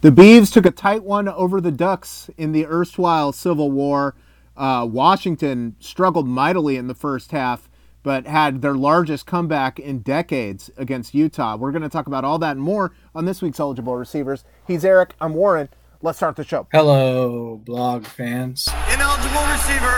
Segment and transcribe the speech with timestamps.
[0.00, 4.14] The Beavs took a tight one over the Ducks in the erstwhile Civil War.
[4.56, 7.68] Uh, Washington struggled mightily in the first half,
[8.04, 11.56] but had their largest comeback in decades against Utah.
[11.56, 14.44] We're going to talk about all that and more on this week's eligible receivers.
[14.68, 15.14] He's Eric.
[15.20, 15.68] I'm Warren.
[16.00, 16.68] Let's start the show.
[16.70, 18.68] Hello, blog fans.
[18.92, 19.96] Ineligible receiver,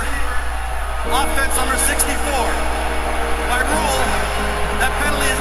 [1.13, 2.09] offense number 64.
[3.53, 4.01] By rule,
[4.81, 5.41] that penalty is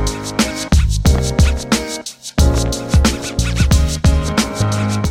[0.00, 0.15] disregarded.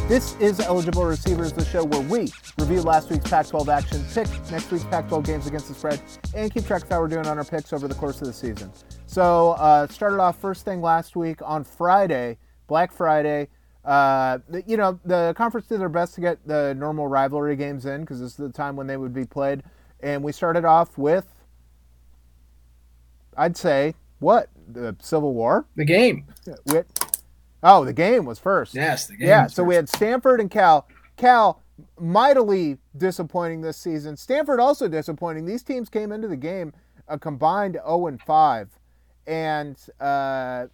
[0.07, 4.27] This is Eligible Receivers, the show where we review last week's Pac 12 action, pick
[4.51, 5.99] next week's Pac 12 games against the spread,
[6.35, 8.33] and keep track of how we're doing on our picks over the course of the
[8.33, 8.71] season.
[9.07, 12.37] So, uh, started off first thing last week on Friday,
[12.67, 13.47] Black Friday.
[13.83, 14.37] Uh,
[14.67, 18.19] you know, the conference did their best to get the normal rivalry games in because
[18.19, 19.63] this is the time when they would be played.
[20.01, 21.25] And we started off with,
[23.35, 24.49] I'd say, what?
[24.67, 25.65] The Civil War?
[25.75, 26.25] The game.
[26.67, 26.85] With,
[27.65, 28.75] oh, the game was first.
[28.75, 29.27] Yes, the game.
[29.27, 29.67] Yeah, so first.
[29.67, 30.87] we had Stanford and Cal.
[31.17, 31.61] Cal,
[31.99, 34.15] mightily disappointing this season.
[34.15, 35.45] Stanford also disappointing.
[35.45, 36.73] These teams came into the game
[37.07, 38.69] a combined 0 and 5.
[39.27, 40.67] And, uh,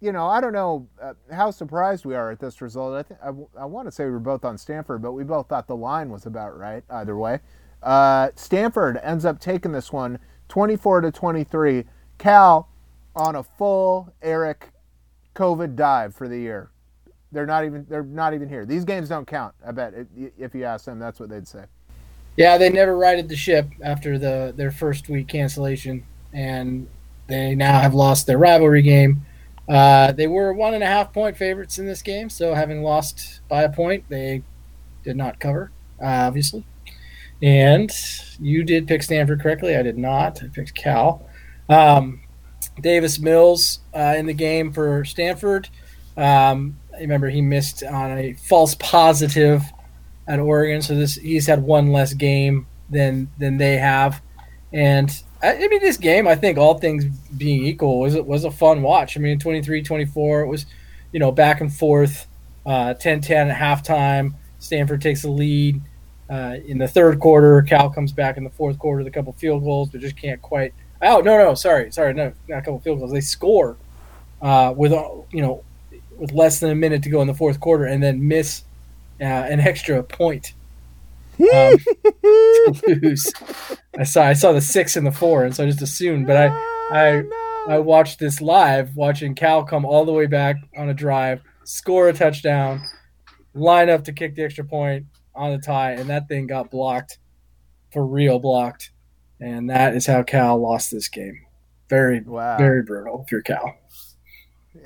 [0.00, 2.94] you know, I don't know uh, how surprised we are at this result.
[2.94, 5.48] I, th- I, I want to say we were both on Stanford, but we both
[5.48, 7.40] thought the line was about right either way.
[7.82, 11.84] Uh, Stanford ends up taking this one 24 to 23.
[12.18, 12.68] Cal
[13.14, 14.72] on a full Eric
[15.34, 16.70] COVID dive for the year.
[17.32, 18.66] They're not even they're not even here.
[18.66, 19.54] These games don't count.
[19.64, 19.94] I bet
[20.38, 21.64] if you ask them, that's what they'd say.
[22.36, 26.88] Yeah, they never righted the ship after the their first week cancellation, and
[27.28, 29.24] they now have lost their rivalry game
[29.70, 33.40] uh, they were one and a half point favorites in this game, so having lost
[33.48, 34.42] by a point, they
[35.04, 35.70] did not cover,
[36.02, 36.64] uh, obviously.
[37.40, 37.88] And
[38.40, 39.76] you did pick Stanford correctly.
[39.76, 40.42] I did not.
[40.42, 41.24] I picked Cal.
[41.68, 42.19] Um,
[42.80, 45.68] Davis Mills uh, in the game for Stanford.
[46.16, 49.62] Um, remember, he missed on a false positive
[50.26, 54.20] at Oregon, so this he's had one less game than than they have,
[54.72, 55.10] and
[55.42, 57.04] I, mean, this game, I think all things
[57.36, 59.16] being equal, was it was a fun watch.
[59.16, 60.66] I mean, 23-24, it was,
[61.12, 62.26] you know, back and forth,
[62.66, 64.34] uh, 10-10 at halftime.
[64.58, 65.80] Stanford takes the lead
[66.28, 67.62] uh, in the third quarter.
[67.62, 70.42] Cal comes back in the fourth quarter with a couple field goals, but just can't
[70.42, 70.74] quite.
[71.02, 73.12] Oh no, no, sorry, sorry, no, not a couple field goals.
[73.12, 73.76] They score
[74.42, 75.64] uh, with uh, you know
[76.16, 78.64] with less than a minute to go in the fourth quarter, and then miss
[79.20, 80.54] uh, an extra point
[81.40, 83.32] um, to lose.
[83.98, 86.26] I saw I saw the six and the four, and so I just assumed.
[86.26, 86.48] But I
[86.90, 87.22] I
[87.68, 92.08] I watched this live, watching Cal come all the way back on a drive, score
[92.08, 92.82] a touchdown,
[93.54, 97.18] line up to kick the extra point on the tie, and that thing got blocked
[97.92, 98.90] for real, blocked,
[99.40, 101.46] and that is how Cal lost this game.
[101.88, 102.56] Very wow.
[102.56, 103.74] very brutal if you're Cal.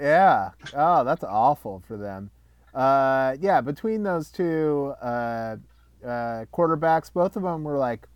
[0.00, 0.50] Yeah.
[0.72, 2.30] Oh, that's awful for them.
[2.74, 5.56] Uh, yeah, between those two, uh,
[6.04, 7.12] uh, quarterbacks.
[7.12, 8.06] Both of them were like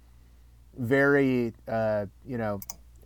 [0.77, 2.61] very, uh, you know,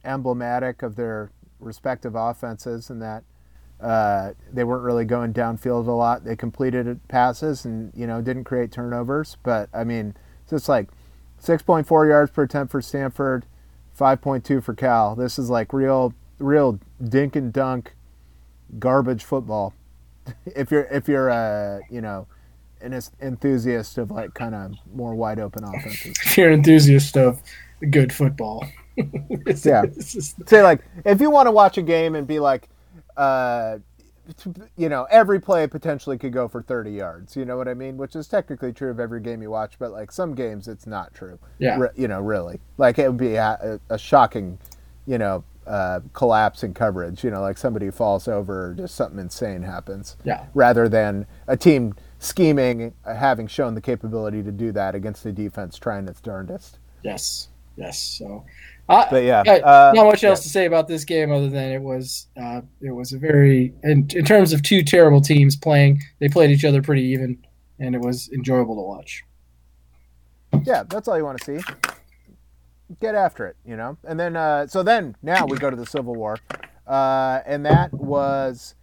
[0.05, 3.25] emblematic of their respective offenses, and that
[3.81, 6.25] uh, they weren't really going downfield a lot.
[6.25, 9.37] They completed passes and you know didn't create turnovers.
[9.43, 10.15] But I mean,
[10.49, 10.89] just like
[11.43, 13.47] 6.4 yards per attempt for Stanford,
[13.99, 15.17] 5.2 for Cal.
[15.17, 17.95] This is like real, real dink and dunk,
[18.79, 19.75] garbage football.
[20.47, 22.27] if you're if you're uh, you know
[22.81, 26.17] an enthusiast of like kind of more wide open offenses.
[26.25, 27.43] if you're an enthusiast of
[27.91, 28.65] good football.
[29.65, 29.85] yeah.
[29.99, 32.69] Say like if you want to watch a game and be like,
[33.17, 33.79] uh,
[34.77, 37.37] you know, every play potentially could go for 30 yards.
[37.37, 37.97] You know what I mean?
[37.97, 41.15] Which is technically true of every game you watch, but like some games it's not
[41.15, 41.39] true.
[41.59, 41.79] Yeah.
[41.79, 42.61] Re- you know, really.
[42.79, 44.59] Like it would be a, a shocking,
[45.07, 47.25] you know, uh, collapse in coverage.
[47.25, 50.17] You know, like somebody falls over or just something insane happens.
[50.25, 50.47] Yeah.
[50.55, 55.33] Rather than a team scheming, uh, having shown the capability to do that against the
[55.33, 56.79] defense trying its darndest.
[57.03, 57.99] Yes, yes.
[57.99, 58.45] So,
[58.93, 60.43] uh, but yeah, uh, not much else yeah.
[60.43, 64.09] to say about this game other than it was uh, it was a very in,
[64.15, 66.03] in terms of two terrible teams playing.
[66.21, 67.43] They played each other pretty even,
[67.79, 69.23] and it was enjoyable to watch.
[70.65, 71.65] Yeah, that's all you want to see.
[73.01, 73.97] Get after it, you know.
[74.05, 76.39] And then, uh, so then now we go to the Civil War,
[76.87, 78.75] uh, and that was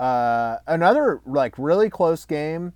[0.00, 2.72] another like really close game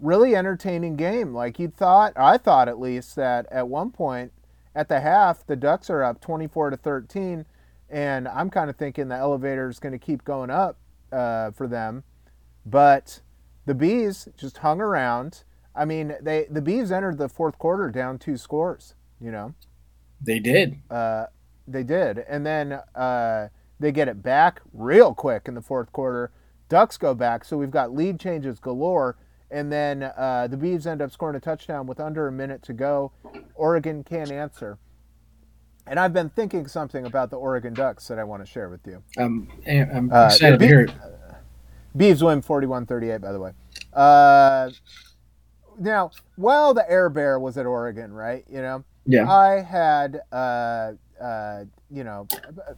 [0.00, 1.34] really entertaining game.
[1.34, 4.32] Like you thought, I thought at least that at one point
[4.74, 7.44] at the half, the Ducks are up 24 to 13,
[7.88, 10.78] and I'm kind of thinking the elevator is going to keep going up
[11.12, 12.04] uh, for them.
[12.64, 13.20] But
[13.66, 15.44] the Bees just hung around.
[15.74, 18.94] I mean, they the Bees entered the fourth quarter down two scores.
[19.20, 19.54] You know,
[20.20, 20.80] they did.
[20.90, 21.26] Uh,
[21.66, 26.32] they did, and then uh, they get it back real quick in the fourth quarter
[26.70, 29.18] Ducks go back, so we've got lead changes galore.
[29.50, 32.72] And then uh, the Beavs end up scoring a touchdown with under a minute to
[32.72, 33.10] go.
[33.64, 34.78] Oregon can't answer.
[35.86, 38.86] And I've been thinking something about the Oregon Ducks that I want to share with
[38.86, 39.02] you.
[39.18, 40.92] Um, I'm Uh, excited the to hear it.
[41.96, 43.52] Beavs win 41 38, by the way.
[43.92, 44.70] Uh,
[45.78, 48.44] now, while the Air Bear was at Oregon, right?
[48.48, 49.28] You know, Yeah.
[49.30, 52.26] I had, uh, uh, you know,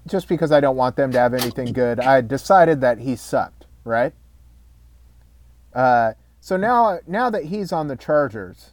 [0.06, 3.66] just because I don't want them to have anything good, I decided that he sucked,
[3.84, 4.14] right?
[5.74, 8.70] Uh, so now, now that he's on the Chargers,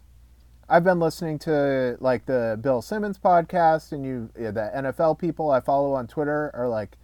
[0.69, 5.59] I've been listening to like the Bill Simmons podcast, and you, the NFL people I
[5.59, 6.97] follow on Twitter are like,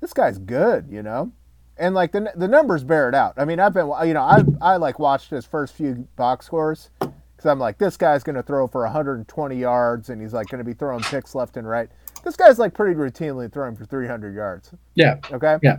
[0.00, 1.32] this guy's good, you know,
[1.78, 3.34] and like the the numbers bear it out.
[3.36, 6.90] I mean, I've been, you know, I I like watched his first few box scores
[6.98, 10.58] because I'm like, this guy's going to throw for 120 yards, and he's like going
[10.58, 11.88] to be throwing picks left and right.
[12.24, 14.72] This guy's like pretty routinely throwing for 300 yards.
[14.94, 15.16] Yeah.
[15.30, 15.58] Okay.
[15.62, 15.78] Yeah.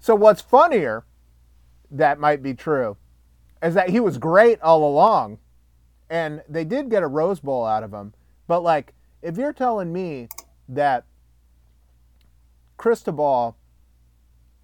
[0.00, 1.04] So what's funnier,
[1.90, 2.96] that might be true,
[3.62, 5.38] is that he was great all along,
[6.10, 8.14] and they did get a Rose Bowl out of him.
[8.46, 10.28] But like, if you're telling me
[10.68, 11.04] that
[12.76, 13.56] Cristobal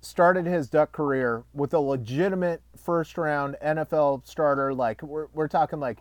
[0.01, 5.81] started his Duck career with a legitimate first round NFL starter, like we're we're talking
[5.81, 5.99] like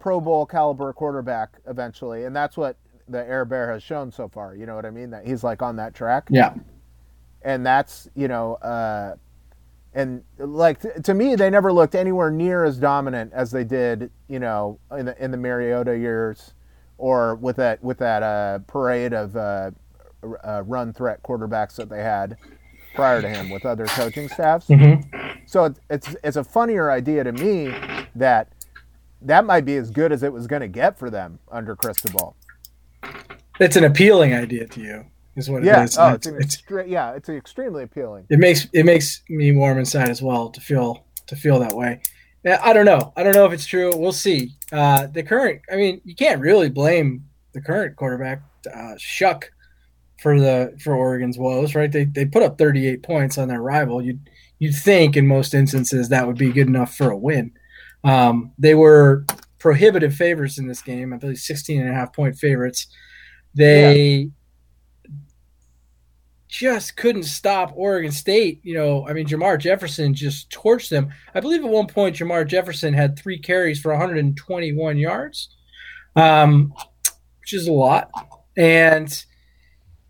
[0.00, 2.76] Pro Bowl caliber quarterback eventually, and that's what
[3.08, 4.54] the Air Bear has shown so far.
[4.54, 5.10] You know what I mean?
[5.10, 6.54] That he's like on that track Yeah.
[7.42, 9.16] and that's you know uh,
[9.94, 14.40] and like to me they never looked anywhere near as dominant as they did you
[14.40, 16.54] know in the in the Mariota years
[16.98, 19.70] or with that with that uh, parade of uh,
[20.44, 22.36] uh, run threat quarterbacks that they had
[22.94, 24.72] prior to him with other coaching staffs.
[25.46, 27.74] So it's, it's it's a funnier idea to me
[28.14, 28.48] that
[29.20, 32.36] that might be as good as it was going to get for them under Cristobal.
[33.60, 35.98] It's an appealing idea to you, is what Yeah, it is.
[35.98, 38.26] oh, it's, it's- extre- yeah, it's extremely appealing.
[38.30, 42.00] it makes it makes me warm inside as well to feel to feel that way.
[42.46, 43.12] I don't know.
[43.16, 43.96] I don't know if it's true.
[43.96, 44.50] We'll see.
[44.70, 49.44] Uh, the current, I mean, you can't really blame the current quarterback, uh, Shough,
[50.20, 51.90] for the for Oregon's woes, right?
[51.90, 54.02] They they put up 38 points on their rival.
[54.02, 54.28] You'd
[54.58, 57.52] you'd think in most instances that would be good enough for a win.
[58.04, 59.24] Um, they were
[59.58, 61.14] prohibitive favorites in this game.
[61.14, 62.86] I believe 16 and a half point favorites.
[63.54, 64.30] They
[66.54, 68.60] just couldn't stop Oregon State.
[68.62, 71.10] You know, I mean, Jermar Jefferson just torched them.
[71.34, 75.48] I believe at one point Jermar Jefferson had three carries for 121 yards,
[76.14, 76.72] um,
[77.40, 78.08] which is a lot.
[78.56, 79.12] And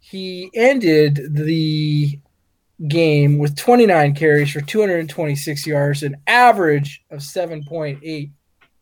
[0.01, 2.21] he ended the
[2.89, 8.31] game with 29 carries for 226 yards, an average of 7.8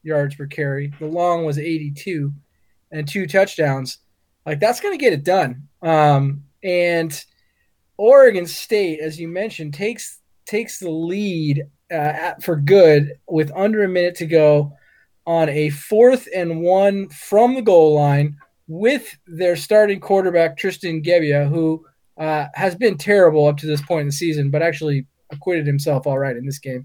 [0.02, 0.92] yards per carry.
[0.98, 2.32] The long was 82
[2.90, 3.98] and two touchdowns.
[4.44, 5.68] Like that's going to get it done.
[5.80, 7.24] Um, and
[7.96, 13.84] Oregon State, as you mentioned, takes takes the lead uh, at, for good with under
[13.84, 14.72] a minute to go
[15.26, 18.36] on a fourth and one from the goal line
[18.66, 21.84] with their starting quarterback Tristan Gebbia, who
[22.18, 26.06] uh, has been terrible up to this point in the season, but actually acquitted himself
[26.06, 26.84] all right in this game.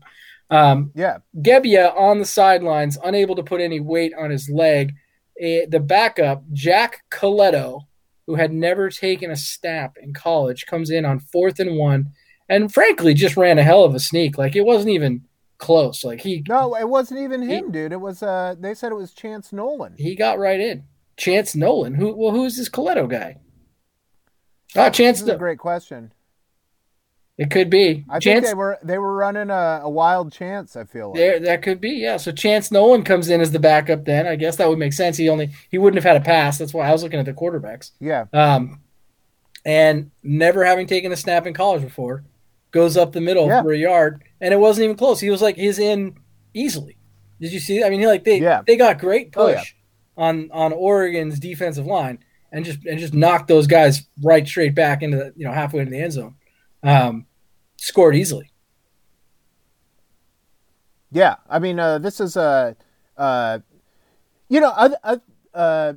[0.50, 4.94] Um, Yeah, Gebbia on the sidelines, unable to put any weight on his leg.
[5.40, 7.82] Eh, the backup, Jack Colletto,
[8.28, 12.12] who had never taken a snap in college, comes in on fourth and one,
[12.50, 14.38] and frankly, just ran a hell of a sneak.
[14.38, 15.24] Like it wasn't even
[15.58, 16.04] close.
[16.04, 17.92] Like he No, it wasn't even He- him, dude.
[17.94, 19.96] It was uh they said it was Chance Nolan.
[19.98, 20.84] he got right in.
[21.16, 23.38] Chance Nolan, who well, who's this Colletto guy?
[24.76, 25.20] Oh, Chance.
[25.22, 26.12] This is a great question.
[27.38, 28.46] It could be I Chance.
[28.46, 31.18] think they were they were running a, a wild chance, I feel like.
[31.18, 32.18] There, that could be, yeah.
[32.18, 34.06] So Chance Nolan comes in as the backup.
[34.06, 35.18] Then I guess that would make sense.
[35.18, 36.58] He only he wouldn't have had a pass.
[36.58, 37.92] That's why I was looking at the quarterbacks.
[38.00, 38.26] Yeah.
[38.34, 38.82] Um,
[39.66, 42.24] and never having taken a snap in college before,
[42.72, 43.62] goes up the middle Yeah.
[43.62, 45.20] for a yard, and it wasn't even close.
[45.20, 46.16] He was like he's in
[46.56, 46.98] easily.
[47.40, 47.84] Did you see?
[47.84, 48.64] I mean, he like they Yeah.
[48.66, 49.76] they got great Oh, push
[50.18, 50.24] yeah.
[50.24, 52.18] on on Oregon's defensive line,
[52.52, 55.82] and just and just knocked those guys right straight back into the you know halfway
[55.82, 56.34] into the end zone.
[56.82, 57.27] Um,
[57.88, 58.52] scored easily.
[61.10, 62.76] Yeah, I mean, uh, this is a,
[63.18, 63.60] uh,
[64.50, 65.18] you know, I, I,
[65.58, 65.94] uh,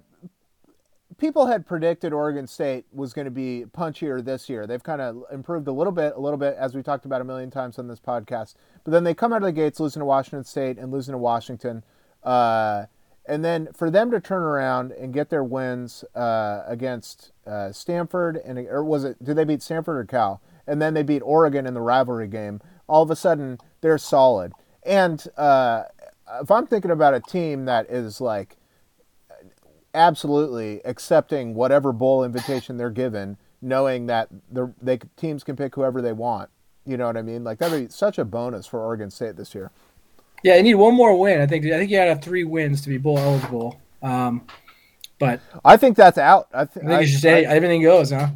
[1.19, 4.69] people had predicted Oregon State was going to be punchier this year.
[4.69, 7.25] They've kind of improved a little bit, a little bit, as we talked about a
[7.25, 8.55] million times on this podcast.
[8.85, 11.19] But then they come out of the gates losing to Washington State and losing to
[11.19, 11.83] Washington,
[12.23, 12.87] uh,
[13.27, 18.41] and then for them to turn around and get their wins uh, against uh, Stanford
[18.45, 19.23] and or was it?
[19.23, 20.41] Did they beat Stanford or Cal?
[20.67, 22.61] And then they beat Oregon in the rivalry game.
[22.87, 24.53] All of a sudden, they're solid.
[24.85, 25.85] And uh,
[26.41, 28.57] if I'm thinking about a team that is like
[29.95, 36.01] absolutely accepting whatever bowl invitation they're given, knowing that the they teams can pick whoever
[36.01, 36.51] they want,
[36.87, 37.45] You know what I mean?
[37.45, 39.71] Like that'd be such a bonus for Oregon State this year.
[40.43, 41.41] Yeah, you need one more win.
[41.41, 41.67] I think.
[41.67, 43.81] I think you had to have three wins to be bowl eligible.
[44.03, 44.47] Um,
[45.19, 46.49] but I think that's out.
[46.55, 48.29] I, th- I think it's just I, everything goes, huh?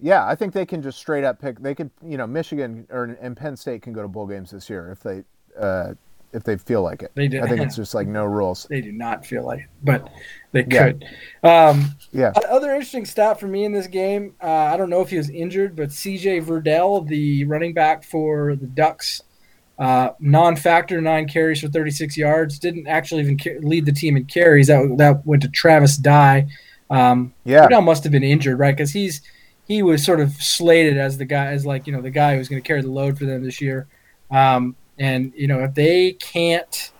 [0.00, 1.60] Yeah, I think they can just straight up pick.
[1.60, 4.70] They could, you know, Michigan or and Penn State can go to bowl games this
[4.70, 5.22] year if they
[5.58, 5.94] uh,
[6.32, 7.12] if they feel like it.
[7.14, 7.42] They do.
[7.42, 8.66] I think it's just like no rules.
[8.70, 10.08] they do not feel like it, but
[10.52, 11.04] they could.
[11.42, 11.68] Yeah.
[11.68, 12.32] Um, yeah.
[12.48, 14.34] Other interesting stat for me in this game.
[14.42, 16.40] Uh, I don't know if he was injured, but C.J.
[16.40, 19.22] Verdell, the running back for the Ducks,
[19.78, 22.58] uh, non-factor, nine carries for 36 yards.
[22.58, 24.68] Didn't actually even ca- lead the team in carries.
[24.68, 26.46] That that went to Travis Dye.
[26.90, 28.76] Um, yeah, Verdell must have been injured, right?
[28.76, 29.22] Because he's
[29.70, 32.48] he was sort of slated as the guy, as like you know the guy who's
[32.48, 33.86] going to carry the load for them this year.
[34.28, 36.90] Um, and you know if they can't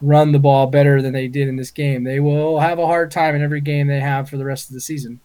[0.00, 3.10] run the ball better than they did in this game, they will have a hard
[3.10, 5.20] time in every game they have for the rest of the season.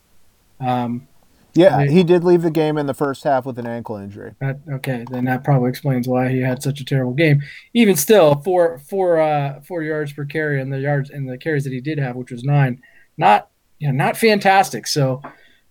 [0.60, 1.08] Um,
[1.54, 4.36] yeah, he did leave the game in the first half with an ankle injury.
[4.42, 7.42] That, okay, then that probably explains why he had such a terrible game.
[7.74, 11.64] Even still, four four uh, four yards per carry and the yards and the carries
[11.64, 12.82] that he did have, which was nine,
[13.18, 14.86] not you know not fantastic.
[14.86, 15.22] So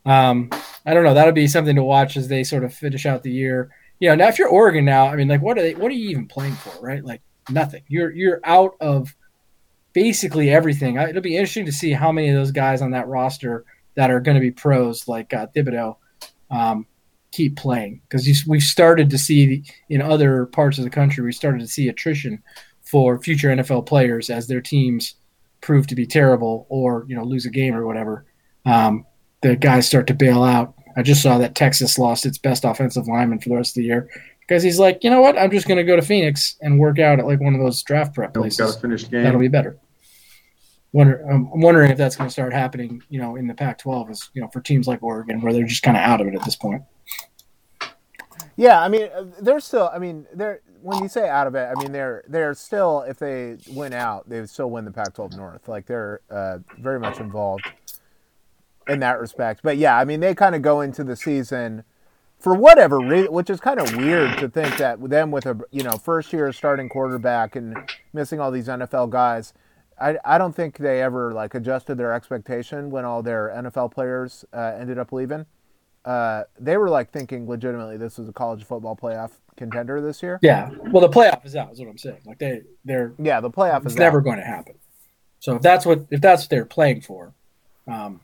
[0.06, 0.48] um,
[0.86, 1.14] I don't know.
[1.14, 3.70] That'll be something to watch as they sort of finish out the year.
[3.98, 5.74] You know, now if you're Oregon now, I mean, like, what are they?
[5.74, 7.04] What are you even playing for, right?
[7.04, 7.82] Like nothing.
[7.88, 9.14] You're you're out of
[9.92, 10.96] basically everything.
[10.96, 14.20] It'll be interesting to see how many of those guys on that roster that are
[14.20, 15.96] going to be pros like uh, Thibodeaux
[16.50, 16.86] um,
[17.32, 21.60] keep playing because we've started to see in other parts of the country we started
[21.60, 22.42] to see attrition
[22.82, 25.16] for future NFL players as their teams
[25.60, 28.24] prove to be terrible or you know lose a game or whatever.
[28.64, 29.06] Um,
[29.46, 30.74] the guys start to bail out.
[30.96, 33.84] I just saw that Texas lost its best offensive lineman for the rest of the
[33.84, 34.08] year
[34.40, 35.38] because he's like, you know what?
[35.38, 37.82] I'm just going to go to Phoenix and work out at like one of those
[37.82, 38.58] draft prep places.
[38.58, 39.24] Got to finish the game.
[39.24, 39.78] That'll be better.
[40.92, 44.30] Wonder, I'm wondering if that's going to start happening, you know, in the Pac-12, is
[44.32, 46.44] you know, for teams like Oregon, where they're just kind of out of it at
[46.44, 46.82] this point.
[48.56, 49.90] Yeah, I mean, uh, they're still.
[49.92, 53.02] I mean, they're when you say out of it, I mean they're they're still.
[53.02, 55.68] If they win out, they would still win the Pac-12 North.
[55.68, 57.66] Like they're uh, very much involved
[58.88, 59.60] in that respect.
[59.62, 61.84] But yeah, I mean, they kind of go into the season
[62.38, 65.82] for whatever reason, which is kind of weird to think that them with a you
[65.82, 67.76] know first year starting quarterback and
[68.12, 69.52] missing all these NFL guys
[69.98, 74.44] I, I don't think they ever like adjusted their expectation when all their NFL players
[74.52, 75.46] uh, ended up leaving.
[76.04, 80.38] Uh, they were like thinking legitimately this was a college football playoff contender this year.
[80.42, 81.72] Yeah, well, the playoff is out.
[81.72, 82.20] Is what I'm saying.
[82.26, 84.24] Like they, they're yeah, the playoff is never out.
[84.24, 84.74] going to happen.
[85.40, 87.32] So if that's what if that's what they're playing for,
[87.88, 88.20] um,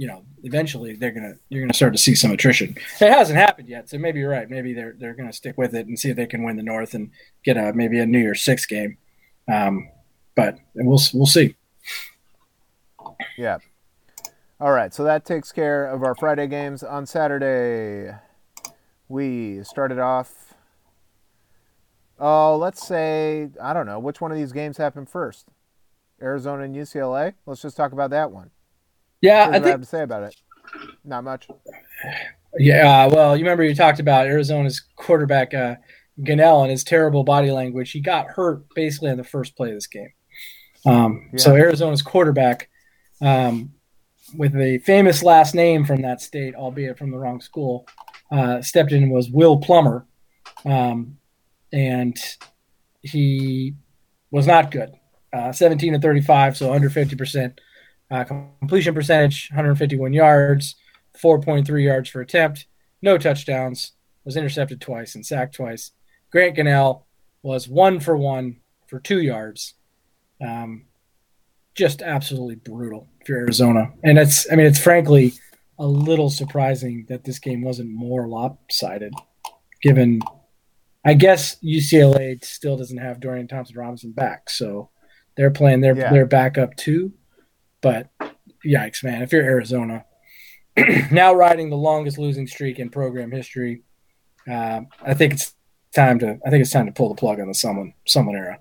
[0.00, 2.74] you know, eventually they're gonna you're gonna start to see some attrition.
[3.02, 4.48] It hasn't happened yet, so maybe you're right.
[4.48, 6.94] Maybe they're they're gonna stick with it and see if they can win the North
[6.94, 7.10] and
[7.44, 8.96] get a maybe a New Year's Six game.
[9.46, 9.90] Um,
[10.34, 11.54] but we'll we'll see.
[13.36, 13.58] Yeah.
[14.58, 16.82] All right, so that takes care of our Friday games.
[16.82, 18.14] On Saturday,
[19.06, 20.54] we started off.
[22.18, 25.48] Oh, let's say I don't know which one of these games happened first.
[26.22, 27.34] Arizona and UCLA.
[27.44, 28.50] Let's just talk about that one.
[29.20, 30.36] Yeah, I think, I have to say about it.
[31.04, 31.48] Not much.
[32.58, 35.76] Yeah, well, you remember you talked about Arizona's quarterback uh,
[36.20, 37.90] Gunnell and his terrible body language.
[37.90, 40.12] He got hurt basically in the first play of this game.
[40.86, 41.38] Um, yeah.
[41.38, 42.68] So Arizona's quarterback,
[43.20, 43.72] um,
[44.36, 47.86] with a famous last name from that state, albeit from the wrong school,
[48.30, 50.06] uh, stepped in was Will Plummer,
[50.64, 51.18] um,
[51.72, 52.16] and
[53.02, 53.74] he
[54.30, 54.92] was not good.
[55.32, 57.60] Uh, 17 to 35, so under 50 percent
[58.10, 60.76] uh, completion percentage, 151 yards,
[61.22, 62.66] 4.3 yards for attempt,
[63.02, 63.92] no touchdowns,
[64.24, 65.92] was intercepted twice and sacked twice.
[66.30, 67.04] Grant Gunnell
[67.42, 69.74] was one for one for two yards
[70.40, 70.86] um,
[71.74, 73.92] just absolutely brutal for Arizona.
[74.02, 75.32] And it's, I mean, it's frankly
[75.78, 79.14] a little surprising that this game wasn't more lopsided,
[79.82, 80.20] given,
[81.04, 84.50] I guess UCLA still doesn't have Dorian Thompson Robinson back.
[84.50, 84.90] So
[85.36, 86.12] they're playing their, yeah.
[86.12, 87.12] their backup too.
[87.80, 88.10] But
[88.64, 89.22] yikes, man.
[89.22, 90.04] If you're Arizona,
[91.10, 93.82] now riding the longest losing streak in program history,
[94.50, 95.54] uh, I think it's
[95.94, 98.58] time to, I think it's time to pull the plug on the Sumlin, Sumlin era.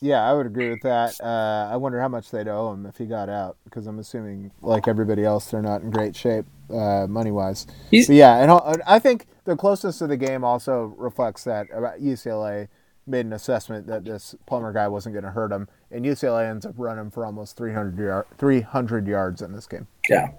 [0.00, 1.20] Yeah, I would agree with that.
[1.20, 4.50] Uh, I wonder how much they'd owe him if he got out, because I'm assuming,
[4.60, 7.68] like everybody else, they're not in great shape uh, money wise.
[7.92, 12.66] Yeah, and I think the closeness to the game also reflects that UCLA
[13.06, 16.66] made an assessment that this Plummer guy wasn't going to hurt him, and UCLA ends
[16.66, 19.86] up running for almost 300, yard, 300 yards in this game.
[20.08, 20.30] Yeah.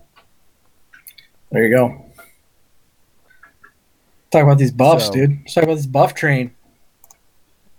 [1.52, 2.06] There you go.
[4.32, 5.40] Talk about these buffs, so, dude.
[5.42, 6.52] Let's talk about this buff train.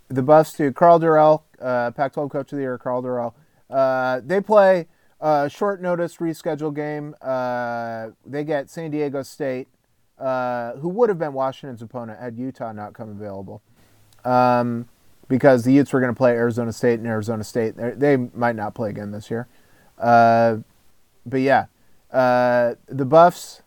[0.08, 3.32] The buffs to Karl Dorrell uh, Pac-12 Coach of the Year, Karl Dorrell.
[3.68, 4.86] Uh, they play
[5.20, 7.14] a short notice reschedule game.
[7.20, 9.66] Uh, they get San Diego State
[10.18, 13.62] uh, who would have been Washington's opponent had Utah not come available.
[14.24, 14.88] Um,
[15.28, 17.74] because the Utes were going to play Arizona State and Arizona State.
[17.76, 19.48] They might not play again this year.
[19.98, 20.58] Uh,
[21.24, 21.66] but yeah,
[22.10, 23.62] uh, the Buffs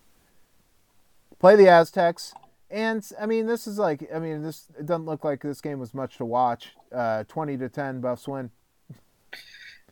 [1.40, 2.34] play the Aztecs.
[2.70, 5.80] And I mean, this is like, I mean, this it doesn't look like this game
[5.80, 6.70] was much to watch.
[6.94, 8.52] Uh, Twenty to ten, Buffs win.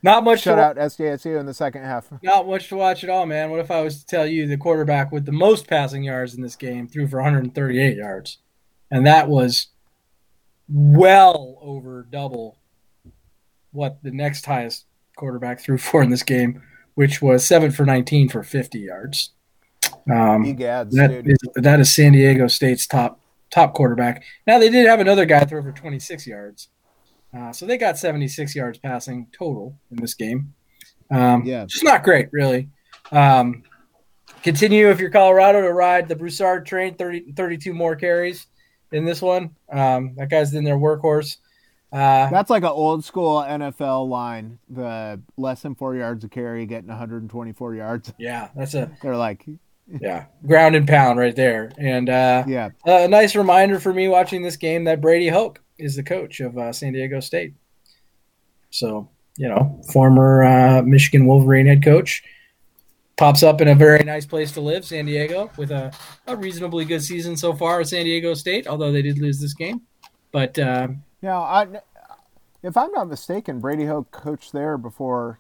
[0.04, 0.42] Not much.
[0.42, 2.12] Shut out SDSU in the second half.
[2.22, 3.50] Not much to watch at all, man.
[3.50, 6.42] What if I was to tell you the quarterback with the most passing yards in
[6.42, 8.38] this game threw for 138 yards,
[8.92, 9.68] and that was
[10.68, 12.58] well over double
[13.72, 16.62] what the next highest quarterback threw for in this game,
[16.96, 19.32] which was seven for 19 for 50 yards.
[20.10, 23.20] Um, that, is, that is San Diego State's top
[23.52, 24.24] top quarterback.
[24.46, 26.70] Now they did have another guy throw for 26 yards,
[27.36, 30.54] uh, so they got 76 yards passing total in this game.
[31.12, 32.70] Um, yeah, just not great, really.
[33.12, 33.64] Um,
[34.44, 38.48] continue if you're Colorado to ride the Broussard train, 30, 32 more carries
[38.96, 39.56] in this one.
[39.70, 41.38] Um, that guy's in their workhorse.
[41.92, 44.60] Uh, That's like an old school NFL line.
[44.70, 48.14] The less than four yards of carry, getting 124 yards.
[48.20, 48.92] Yeah, that's a.
[49.02, 49.46] They're like,
[50.02, 51.72] yeah, ground and pound right there.
[51.78, 55.96] And uh, yeah, a nice reminder for me watching this game that Brady Hoke is
[55.96, 57.54] the coach of uh, San Diego State.
[58.72, 62.24] So you know, former uh, Michigan Wolverine head coach
[63.18, 65.94] pops up in a very nice place to live, San Diego, with a,
[66.28, 69.54] a reasonably good season so far at San Diego State, although they did lose this
[69.54, 69.82] game.
[70.32, 70.90] But uh,
[71.22, 71.68] now, I,
[72.62, 75.40] if I'm not mistaken, Brady Hoke coached there before.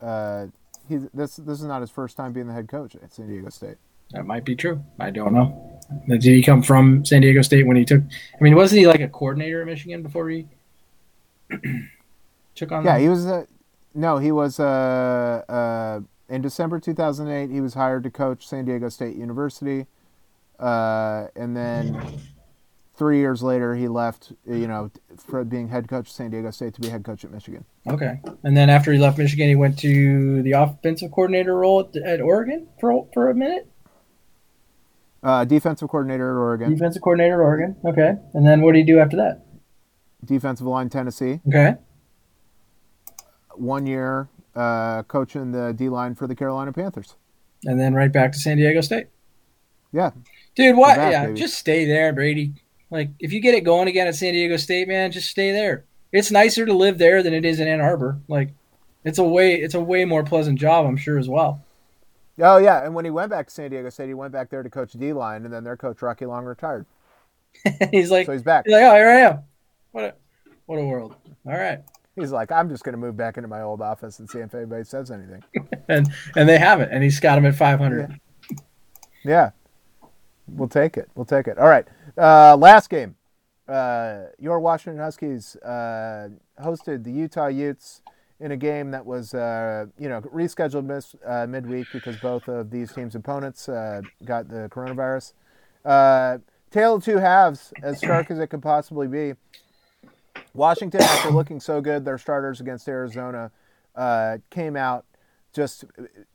[0.00, 0.46] Uh,
[0.88, 3.48] he this this is not his first time being the head coach at San Diego
[3.48, 3.76] State.
[4.12, 4.84] That might be true.
[5.00, 5.80] I don't know.
[6.06, 8.02] Did he come from San Diego State when he took?
[8.02, 10.46] I mean, wasn't he like a coordinator at Michigan before he
[12.54, 12.84] took on?
[12.84, 13.02] Yeah, them?
[13.02, 13.26] he was.
[13.26, 13.46] Uh,
[13.94, 14.60] no, he was.
[14.60, 19.86] Uh, uh, in December 2008, he was hired to coach San Diego State University,
[20.58, 22.00] uh, and then
[22.94, 24.32] three years later, he left.
[24.46, 27.30] You know, for being head coach of San Diego State to be head coach at
[27.30, 27.64] Michigan.
[27.86, 32.02] Okay, and then after he left Michigan, he went to the offensive coordinator role at,
[32.02, 33.68] at Oregon for for a minute.
[35.22, 36.70] Uh, defensive coordinator at Oregon.
[36.70, 37.76] Defensive coordinator at Oregon.
[37.84, 39.44] Okay, and then what did he do after that?
[40.24, 41.40] Defensive line Tennessee.
[41.46, 41.76] Okay.
[43.54, 47.14] One year uh, coaching the D line for the Carolina Panthers.
[47.64, 49.08] And then right back to San Diego State.
[49.92, 50.10] Yeah.
[50.54, 50.96] Dude, what?
[50.96, 51.38] Back, yeah, baby.
[51.38, 52.54] just stay there, Brady.
[52.90, 55.84] Like, if you get it going again at San Diego State, man, just stay there.
[56.12, 58.18] It's nicer to live there than it is in Ann Arbor.
[58.28, 58.50] Like,
[59.04, 61.62] it's a way it's a way more pleasant job, I'm sure as well.
[62.38, 64.62] Oh yeah, and when he went back to San Diego State, he went back there
[64.62, 66.86] to coach D line, and then their coach Rocky Long retired.
[67.90, 68.64] he's like, so he's back.
[68.66, 69.38] He's like, oh, here I am.
[69.92, 70.14] What a
[70.66, 71.14] what a world.
[71.46, 71.82] All right.
[72.16, 74.54] He's like, I'm just going to move back into my old office and see if
[74.54, 75.44] anybody says anything.
[75.88, 78.18] and and they haven't, and he's got him at 500.
[78.50, 78.56] Yeah.
[79.24, 79.50] yeah.
[80.48, 81.10] We'll take it.
[81.14, 81.58] We'll take it.
[81.58, 81.86] All right.
[82.16, 83.16] Uh, last game.
[83.68, 86.28] Uh, your Washington Huskies uh,
[86.60, 88.00] hosted the Utah Utes
[88.38, 92.70] in a game that was, uh, you know, rescheduled mis- uh, midweek because both of
[92.70, 95.32] these teams' opponents uh, got the coronavirus.
[96.70, 99.34] Tail of two halves, as stark as it could possibly be.
[100.54, 103.50] Washington, after looking so good, their starters against Arizona
[103.94, 105.04] uh, came out
[105.52, 105.84] just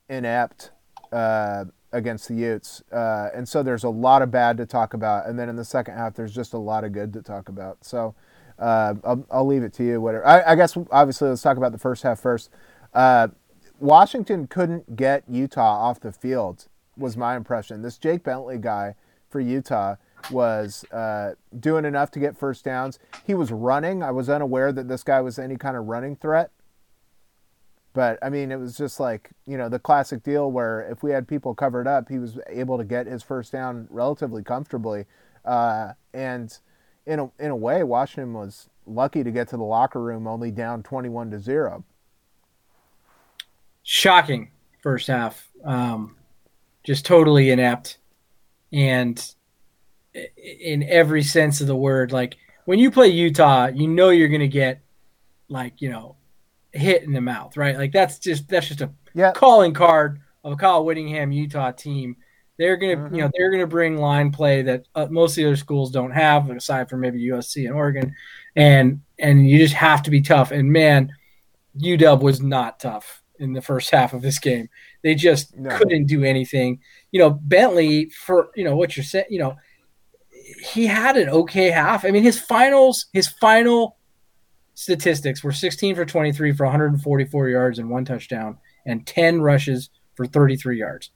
[0.10, 0.72] inept
[1.12, 5.28] uh, against the Utes, uh, and so there's a lot of bad to talk about.
[5.28, 7.84] And then in the second half, there's just a lot of good to talk about.
[7.84, 8.16] So
[8.58, 10.00] uh, I'll, I'll, leave it to you.
[10.00, 10.26] Whatever.
[10.26, 12.50] I, I, guess obviously let's talk about the first half first.
[12.94, 13.30] Uh,
[13.80, 16.68] Washington couldn't get Utah off the field.
[16.98, 17.82] Was my impression.
[17.82, 18.96] This Jake Bentley guy
[19.30, 19.96] for Utah
[20.30, 23.00] was uh, doing enough to get first downs.
[23.26, 24.04] He was running.
[24.04, 26.52] I was unaware that this guy was any kind of running threat.
[27.94, 31.12] But I mean, it was just like you know the classic deal where if we
[31.12, 35.06] had people covered up, he was able to get his first down relatively comfortably.
[35.44, 36.58] Uh, and
[37.06, 40.52] in a in a way, Washington was lucky to get to the locker room only
[40.52, 41.84] down twenty-one to zero.
[43.84, 46.16] Shocking first half, um,
[46.84, 47.98] just totally inept,
[48.72, 49.34] and
[50.14, 52.12] in every sense of the word.
[52.12, 54.82] Like when you play Utah, you know you're going to get
[55.50, 56.16] like, you know,
[56.72, 57.78] hit in the mouth, right?
[57.78, 59.32] Like that's just that's just a yeah.
[59.32, 62.16] calling card of a Kyle Whittingham Utah team.
[62.58, 63.16] They're gonna, mm-hmm.
[63.16, 66.12] you know, they're gonna bring line play that uh, most of the other schools don't
[66.12, 68.14] have, aside from maybe USC and Oregon,
[68.56, 70.52] and and you just have to be tough.
[70.52, 71.12] And man,
[71.80, 74.70] UW was not tough in the first half of this game.
[75.02, 75.76] They just no.
[75.76, 76.80] couldn't do anything.
[77.12, 79.26] You know, Bentley for you know what you're saying.
[79.30, 79.56] You know,
[80.62, 82.06] he had an okay half.
[82.06, 83.98] I mean, his finals, his final
[84.74, 90.26] statistics were 16 for 23 for 144 yards and one touchdown, and 10 rushes for
[90.26, 91.12] 33 yards.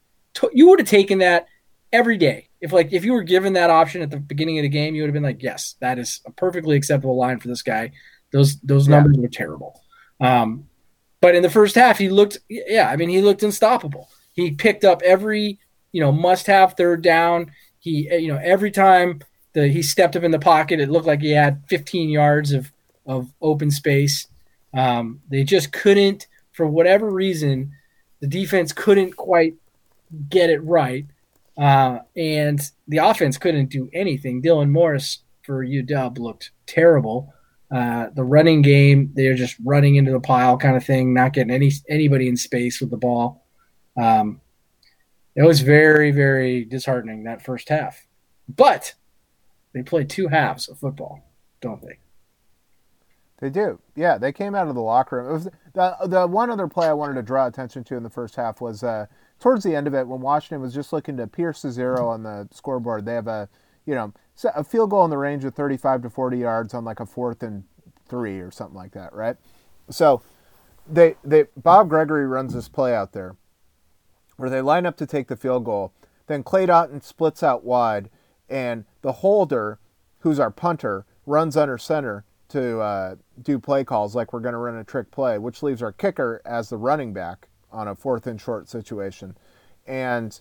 [0.54, 1.48] You would have taken that
[1.94, 2.50] every day.
[2.62, 5.02] If like if you were given that option at the beginning of the game, you
[5.04, 7.92] would have been like, yes, that is a perfectly acceptable line for this guy.
[8.32, 8.96] Those those Yeah.
[8.96, 9.82] numbers were terrible.
[10.20, 10.68] Um,
[11.22, 14.10] but in the first half, he looked yeah, I mean he looked unstoppable.
[14.34, 15.60] He picked up every
[15.92, 17.52] you know must have third down.
[17.80, 19.22] He you know every time
[19.56, 22.72] the he stepped up in the pocket, it looked like he had 15 yards of
[23.08, 24.28] of open space.
[24.74, 27.72] Um, they just couldn't, for whatever reason,
[28.20, 29.56] the defense couldn't quite
[30.30, 31.06] get it right,
[31.58, 34.42] uh, and the offense couldn't do anything.
[34.42, 37.34] Dylan Morris for UW looked terrible.
[37.72, 41.54] Uh, the running game, they're just running into the pile kind of thing, not getting
[41.54, 43.46] any anybody in space with the ball.
[43.98, 44.42] Um,
[45.36, 48.06] it was very, very disheartening that first half.
[48.48, 48.94] But
[49.76, 52.00] they play two halves of football, don't they?
[53.42, 53.82] They do.
[53.94, 55.50] Yeah, they came out of the locker room.
[55.74, 58.62] The the one other play I wanted to draw attention to in the first half
[58.62, 59.08] was uh,
[59.42, 62.24] towards the end of it when Washington was just looking to pierce the zero on
[62.24, 63.04] the scoreboard.
[63.06, 63.50] They have a
[63.86, 64.14] you know
[64.56, 67.44] a field goal in the range of 35 to 40 yards on like a fourth
[67.44, 67.66] and
[68.08, 69.36] three or something like that, right?
[69.90, 70.22] So
[70.88, 73.36] they they Bob Gregory runs this play out there
[74.38, 75.92] where they line up to take the field goal.
[76.28, 78.10] Then Cade Otton splits out wide,
[78.50, 79.80] and the holder,
[80.20, 84.60] who's our punter, runs under center to uh, do play calls like we're going to
[84.60, 88.28] run a trick play, which leaves our kicker as the running back on a fourth
[88.28, 89.36] and short situation.
[89.88, 90.40] And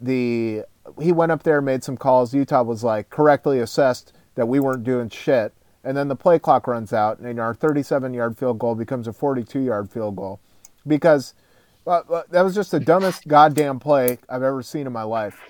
[0.00, 0.64] the
[1.00, 2.32] he went up there, made some calls.
[2.32, 5.52] Utah was like correctly assessed that we weren't doing shit.
[5.82, 9.12] And then the play clock runs out, and our 37 yard field goal becomes a
[9.12, 10.40] 42 yard field goal
[10.86, 11.34] because
[11.84, 15.40] well, that was just the dumbest goddamn play I've ever seen in my life.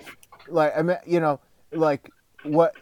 [0.47, 1.39] Like, I mean, you know,
[1.71, 2.09] like
[2.43, 2.75] what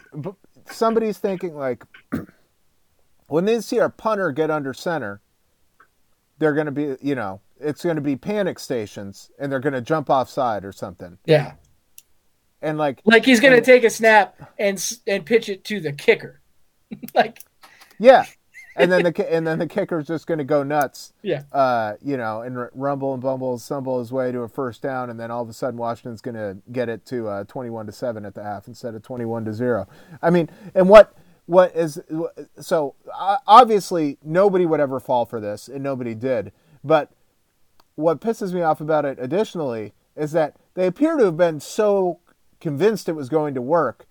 [0.70, 1.84] somebody's thinking, like,
[3.28, 5.22] when they see our punter get under center,
[6.38, 9.74] they're going to be, you know, it's going to be panic stations and they're going
[9.74, 11.18] to jump offside or something.
[11.26, 11.54] Yeah.
[12.62, 15.94] And like, Like he's going to take a snap and and pitch it to the
[15.94, 16.42] kicker.
[17.14, 17.40] like
[18.00, 18.26] yeah.
[18.76, 21.12] And then the and then the kicker's just going to go nuts.
[21.22, 21.44] yeah.
[21.52, 25.20] uh, you know, and rumble and bumble, stumble his way to a first down, and
[25.20, 28.26] then all of a sudden Washington's going to get it to uh, twenty-one to seven
[28.26, 29.88] at the half instead of twenty-one to zero.
[30.22, 31.14] I mean, and what
[31.46, 32.00] what is
[32.60, 36.52] so uh, obviously nobody would ever fall for this, and nobody did.
[36.84, 37.12] But
[37.96, 42.20] what pisses me off about it, additionally, is that they appear to have been so
[42.62, 44.06] convinced it was going to work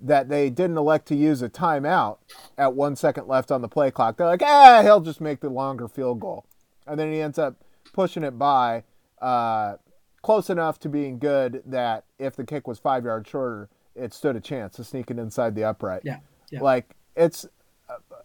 [0.00, 2.18] that they didn't elect to use a timeout
[2.58, 4.16] at one second left on the play clock.
[4.16, 6.46] They're like, ah, he'll just make the longer field goal.
[6.86, 7.56] And then he ends up
[7.92, 8.84] pushing it by
[9.20, 9.76] uh,
[10.22, 14.36] close enough to being good that if the kick was five yards shorter, it stood
[14.36, 16.02] a chance of sneaking inside the upright.
[16.04, 16.18] Yeah.
[16.50, 16.60] Yeah.
[16.60, 17.46] Like, it's,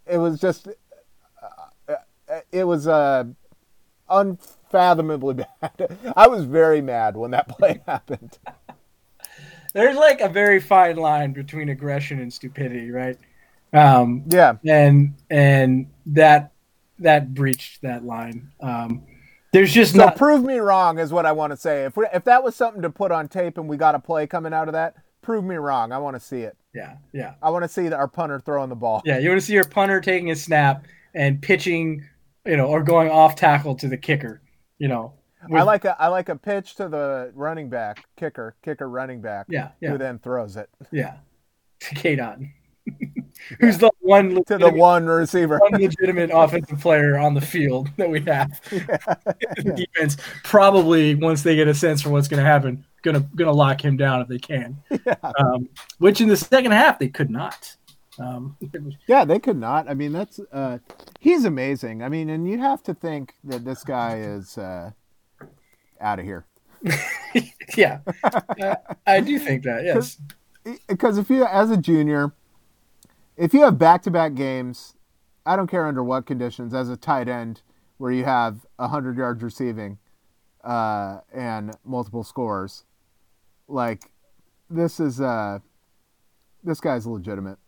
[0.06, 1.94] it was just, uh,
[2.52, 3.24] it was uh,
[4.08, 5.98] unfathomably bad.
[6.16, 8.38] I was very mad when that play happened.
[9.72, 13.18] There's like a very fine line between aggression and stupidity, right?
[13.72, 14.56] Um, Yeah.
[14.66, 16.52] and and that
[16.98, 18.50] that breached that line.
[18.60, 19.02] Um,
[19.52, 21.84] there's just So not prove me wrong is what I want to say.
[21.84, 24.26] If we, if that was something to put on tape and we got a play
[24.26, 25.90] coming out of that, prove me wrong.
[25.92, 26.56] I want to see it.
[26.74, 29.02] yeah yeah I want to see our punter throwing the ball.
[29.04, 29.18] yeah.
[29.18, 32.04] You want to see your punter taking a snap and pitching,
[32.46, 34.40] you know, or going off tackle to the kicker,
[34.78, 35.12] you know.
[35.54, 39.46] I like a I like a pitch to the running back, kicker, kicker, running back,
[39.48, 41.16] yeah yeah who then throws it yeah
[41.80, 42.52] to Kate on,
[43.60, 45.58] who's the one to the one receiver.
[45.58, 48.60] one legitimate offensive player on the field that we have.
[48.70, 53.52] the defense probably once they get a sense for what's going to happen, gonna gonna
[53.52, 54.76] lock him down if they can.
[55.38, 57.76] Um, which in the second half they could not.
[58.18, 58.56] Um,
[59.06, 59.88] Yeah, they could not.
[59.88, 60.78] I mean, that's uh,
[61.18, 62.02] he's amazing.
[62.02, 64.92] I mean, and you have to think that this guy is uh,
[66.02, 66.44] out of here.
[67.76, 68.00] yeah,
[68.60, 68.74] Uh,
[69.06, 69.84] I do think that.
[69.84, 70.18] Yes.
[70.88, 72.32] because if you as a junior
[73.36, 74.94] if you have back-to-back games
[75.44, 77.62] i don't care under what conditions as a tight end
[77.98, 79.98] where you have 100 yards receiving
[80.62, 82.84] uh, and multiple scores
[83.66, 84.10] like
[84.70, 85.58] this is uh
[86.62, 87.58] this guy's legitimate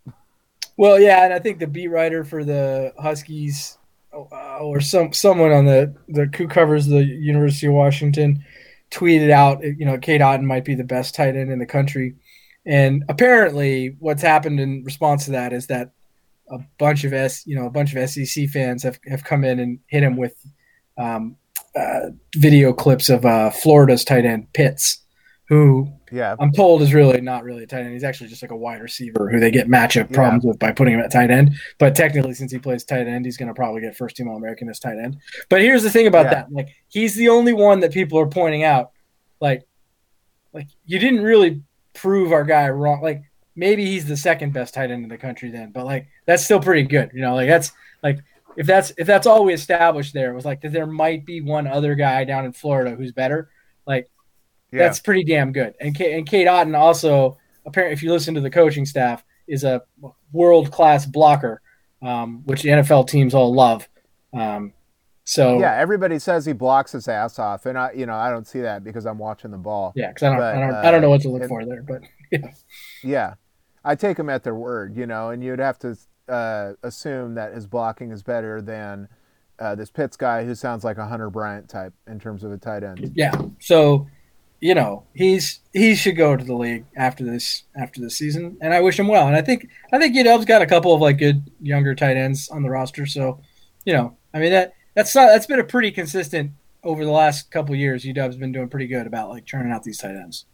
[0.77, 3.79] Well, yeah, and I think the beat writer for the Huskies,
[4.15, 8.45] or some someone on the the who covers the University of Washington,
[8.91, 12.15] tweeted out, you know, Cade Otton might be the best tight end in the country,
[12.67, 15.93] and apparently, what's happened in response to that is that
[16.51, 19.59] a bunch of s you know a bunch of SEC fans have have come in
[19.59, 20.37] and hit him with
[20.99, 21.37] um,
[21.75, 25.03] uh, video clips of uh, Florida's tight end Pitts,
[25.49, 27.93] who yeah um, I'm told is really not really a tight end.
[27.93, 30.15] He's actually just like a wide receiver who they get matchup Yeah.
[30.17, 31.55] problems with by putting him at tight end.
[31.79, 34.37] But technically, since he plays tight end, he's going to probably get first team All
[34.37, 35.19] American as tight end.
[35.49, 36.35] But here's the thing about Yeah.
[36.35, 38.93] that: like he's the only one that people are pointing out.
[39.41, 39.65] Like,
[40.53, 41.63] like you didn't really
[41.95, 43.03] prove our guy wrong.
[43.03, 43.23] Like
[43.57, 46.61] maybe he's the second best tight end in the country then, but like that's still
[46.61, 47.11] pretty good.
[47.15, 47.73] You know, like that's
[48.03, 48.19] like
[48.57, 51.67] if that's if that's all we established there was like that there might be one
[51.67, 53.51] other guy down in Florida who's better.
[53.87, 54.09] Like
[54.75, 54.83] yeah.
[54.83, 55.75] that's pretty damn good.
[55.81, 59.65] And K- and Cade Otton also apparently if you listen to the coaching staff is
[59.65, 59.83] a
[60.33, 61.61] world class blocker,
[62.03, 63.89] um, which the NFL teams all love.
[64.33, 64.73] Um,
[65.25, 68.47] so yeah, everybody says he blocks his ass off, and I, you know, I don't
[68.47, 69.93] see that because I'm watching the ball.
[69.97, 71.49] Yeah, because I don't, but, I don't, uh, I don't know what to look and,
[71.49, 72.51] for there, but yeah.
[73.03, 73.35] yeah,
[73.85, 75.97] I take him at their word, you know, and you'd have to
[76.29, 79.09] uh, assume that his blocking is better than
[79.59, 82.59] uh, this Pitts guy who sounds like a Hunter Bryant type in terms of a
[82.59, 83.13] tight end.
[83.15, 84.07] Yeah, so
[84.65, 88.73] you know he's he should go to the league after this after this season, and
[88.73, 89.27] I wish him well.
[89.27, 92.49] And I think I think UW's got a couple of like good younger tight ends
[92.49, 93.43] on the roster, so
[93.85, 97.51] you know, I mean that that's not that's been a pretty consistent over the last
[97.51, 98.05] couple years.
[98.05, 100.47] UW's been doing pretty good about like churning out these tight ends.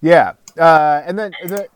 [0.00, 1.68] Yeah, uh, and then the,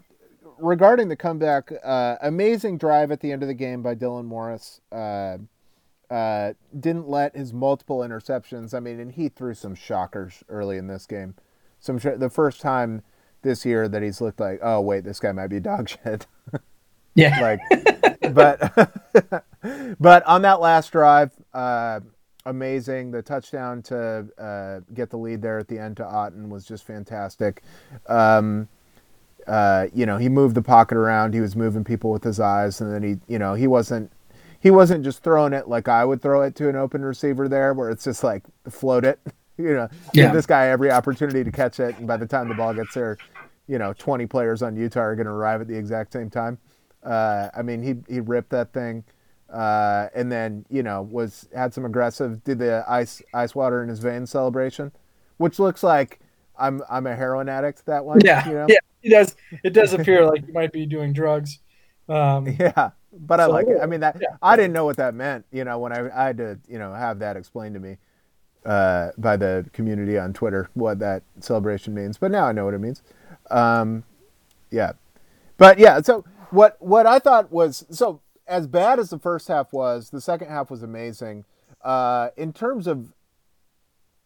[0.58, 4.80] regarding the comeback, uh, amazing drive at the end of the game by Dylan Morris.
[4.90, 5.38] Uh,
[6.14, 8.74] uh didn't let his multiple interceptions.
[8.74, 11.34] I mean, and he threw some shockers early in this game.
[11.80, 13.02] Some sh- the first time
[13.42, 16.26] this year that he's looked like, oh wait, this guy might be dog shit.
[17.16, 17.40] Yeah.
[17.40, 19.44] like, but
[20.00, 22.00] but on that last drive, uh,
[22.44, 23.12] amazing.
[23.12, 26.84] The touchdown to uh, get the lead there at the end to Otton was just
[26.84, 27.62] fantastic.
[28.08, 28.68] Um,
[29.46, 31.34] uh, you know, he moved the pocket around.
[31.34, 34.10] He was moving people with his eyes, and then he, you know, he wasn't
[34.64, 37.74] he wasn't just throwing it like I would throw it to an open receiver there,
[37.74, 39.20] where it's just like float it.
[39.56, 40.24] You know, yeah.
[40.24, 42.92] give this guy every opportunity to catch it, and by the time the ball gets
[42.92, 43.16] there,
[43.68, 46.58] you know, 20 players on Utah are going to arrive at the exact same time.
[47.04, 49.04] Uh, I mean, he he ripped that thing,
[49.48, 53.88] uh, and then you know was had some aggressive did the ice ice water in
[53.88, 54.90] his veins celebration,
[55.36, 56.18] which looks like
[56.58, 57.86] I'm I'm a heroin addict.
[57.86, 58.66] That one, yeah, you know?
[58.68, 59.36] yeah, it does.
[59.62, 61.60] It does appear like you might be doing drugs.
[62.08, 63.78] Um, yeah, but I like it.
[63.82, 64.36] I mean that yeah.
[64.42, 65.46] I didn't know what that meant.
[65.52, 67.96] You know, when I, I had to you know have that explained to me
[68.64, 72.18] uh, by the community on Twitter what that celebration means.
[72.18, 73.02] But now I know what it means.
[73.50, 74.04] Um,
[74.70, 74.92] yeah,
[75.56, 79.72] but yeah, so what what I thought was so as bad as the first half
[79.72, 81.44] was, the second half was amazing.
[81.82, 83.12] Uh, in terms of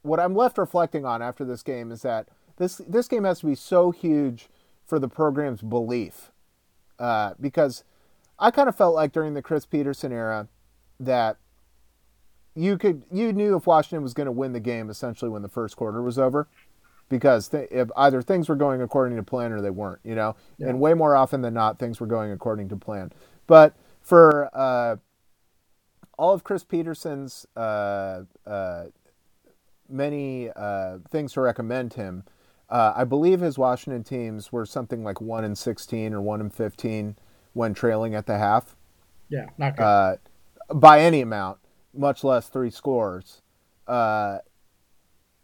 [0.02, 3.46] what I'm left reflecting on after this game is that this this game has to
[3.46, 4.48] be so huge
[4.84, 6.30] for the program's belief,
[6.98, 7.84] uh, because
[8.38, 10.48] I kind of felt like during the Chris Petersen era
[11.00, 11.38] that
[12.54, 15.48] you could you knew if Washington was going to win the game essentially when the
[15.48, 16.48] first quarter was over
[17.08, 20.36] because th- if either things were going according to plan or they weren't, you know,
[20.58, 20.68] yeah.
[20.68, 23.12] and way more often than not, things were going according to plan.
[23.46, 24.96] But for uh,
[26.18, 28.84] all of Chris Petersen's uh, uh,
[29.88, 32.24] many uh, things to recommend him,
[32.68, 36.50] uh, I believe his Washington teams were something like one in sixteen or one in
[36.50, 37.16] fifteen
[37.58, 38.76] when trailing at the half.
[39.28, 39.82] Yeah, not good.
[39.82, 40.16] Uh,
[40.72, 41.58] by any amount,
[41.92, 43.42] much less three scores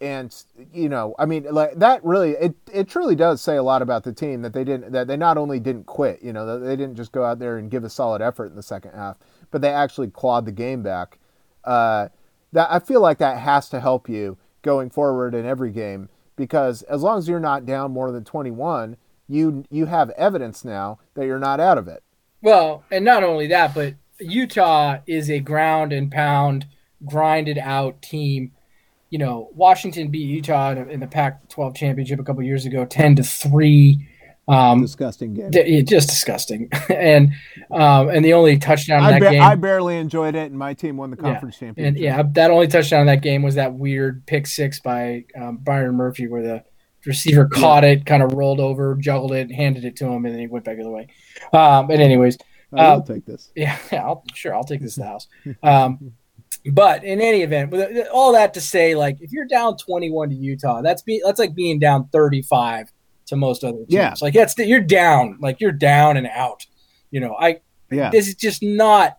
[0.05, 3.81] and you know, I mean, like that really, it it truly does say a lot
[3.81, 6.77] about the team that they didn't that they not only didn't quit, you know, they
[6.77, 9.19] didn't just go out there and give a solid effort in the second half,
[9.51, 11.19] but they actually clawed the game back.
[11.65, 12.09] Uh,
[12.53, 16.83] that I feel like that has to help you going forward in every game because
[16.83, 21.25] as long as you're not down more than 21, you you have evidence now that
[21.25, 22.03] you're not out of it.
[22.45, 26.67] Well, and not only that, but Utah is a ground and pound,
[27.05, 28.53] grinded out team
[29.15, 33.23] you know, Washington beat Utah in the Pac-12 championship a couple years ago, ten to
[33.23, 34.09] three.
[34.49, 35.53] Um, disgusting game.
[35.53, 36.69] D- just disgusting.
[36.89, 37.33] and
[37.71, 40.75] um, and the only touchdown in that ba- game, I barely enjoyed it, and my
[40.75, 41.69] team won the conference yeah.
[41.69, 41.95] championship.
[41.95, 45.59] And yeah, that only touchdown in that game was that weird pick six by um,
[45.59, 46.65] Byron Murphy, where the
[47.07, 50.41] receiver caught it, kind of rolled over, juggled it, handed it to him, and then
[50.41, 51.09] he went back the other way.
[51.53, 52.39] Um, but anyways,
[52.73, 53.51] I'll uh, take this.
[53.55, 55.29] Yeah, yeah, I'll, sure, I'll take this to the house.
[55.63, 56.13] Um,
[56.73, 60.35] but in any event, with all that to say, like if you're down 21 to
[60.35, 62.91] Utah, that's be that's like being down 35
[63.27, 63.87] to most other teams.
[63.91, 64.15] Yeah.
[64.23, 66.65] Like that's you're down, like you're down and out.
[67.11, 68.11] You know, I yeah.
[68.11, 69.19] This is just not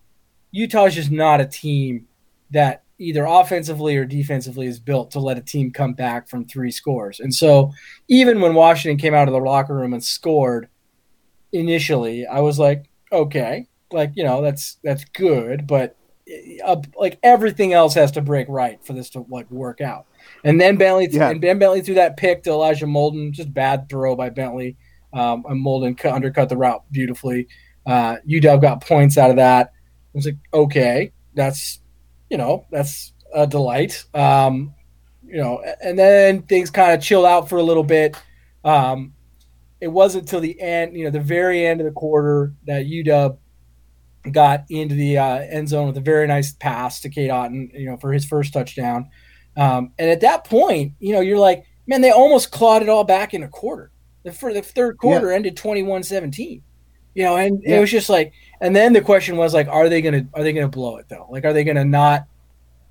[0.51, 2.07] Utah's just not a team
[2.51, 6.71] that either offensively or defensively is built to let a team come back from three
[6.71, 7.19] scores.
[7.19, 7.73] And so
[8.08, 10.69] even when Washington came out of the locker room and scored
[11.51, 15.97] initially, I was like, okay, like, you know, that's that's good, but
[16.65, 20.05] uh, like everything else has to break right for this to like work out.
[20.43, 21.29] And then Bentley yeah.
[21.29, 24.77] and Ben Bentley threw that pick to Elijah Molden, just bad throw by Bentley.
[25.13, 27.47] Um, and Molden cut, undercut the route beautifully.
[27.86, 29.67] Uh, UW got points out of that.
[29.67, 31.79] I was like, okay, that's
[32.29, 34.03] you know that's a delight.
[34.13, 34.73] Um,
[35.23, 38.15] you know, and then things kind of chilled out for a little bit.
[38.63, 39.13] Um,
[39.81, 43.38] it wasn't till the end, you know, the very end of the quarter that UW
[44.31, 47.89] got into the uh, end zone with a very nice pass to Cade Otton, you
[47.89, 49.09] know, for his first touchdown.
[49.57, 53.03] Um, and at that point, you know, you're like, man, they almost clawed it all
[53.03, 53.91] back in a quarter.
[54.23, 55.35] The, for the third quarter yeah.
[55.35, 56.61] ended 21-17.
[57.15, 57.78] You know, and yeah.
[57.78, 60.54] it was just like, and then the question was like, are they gonna are they
[60.54, 61.28] gonna blow it though?
[61.32, 62.28] Like, are they gonna not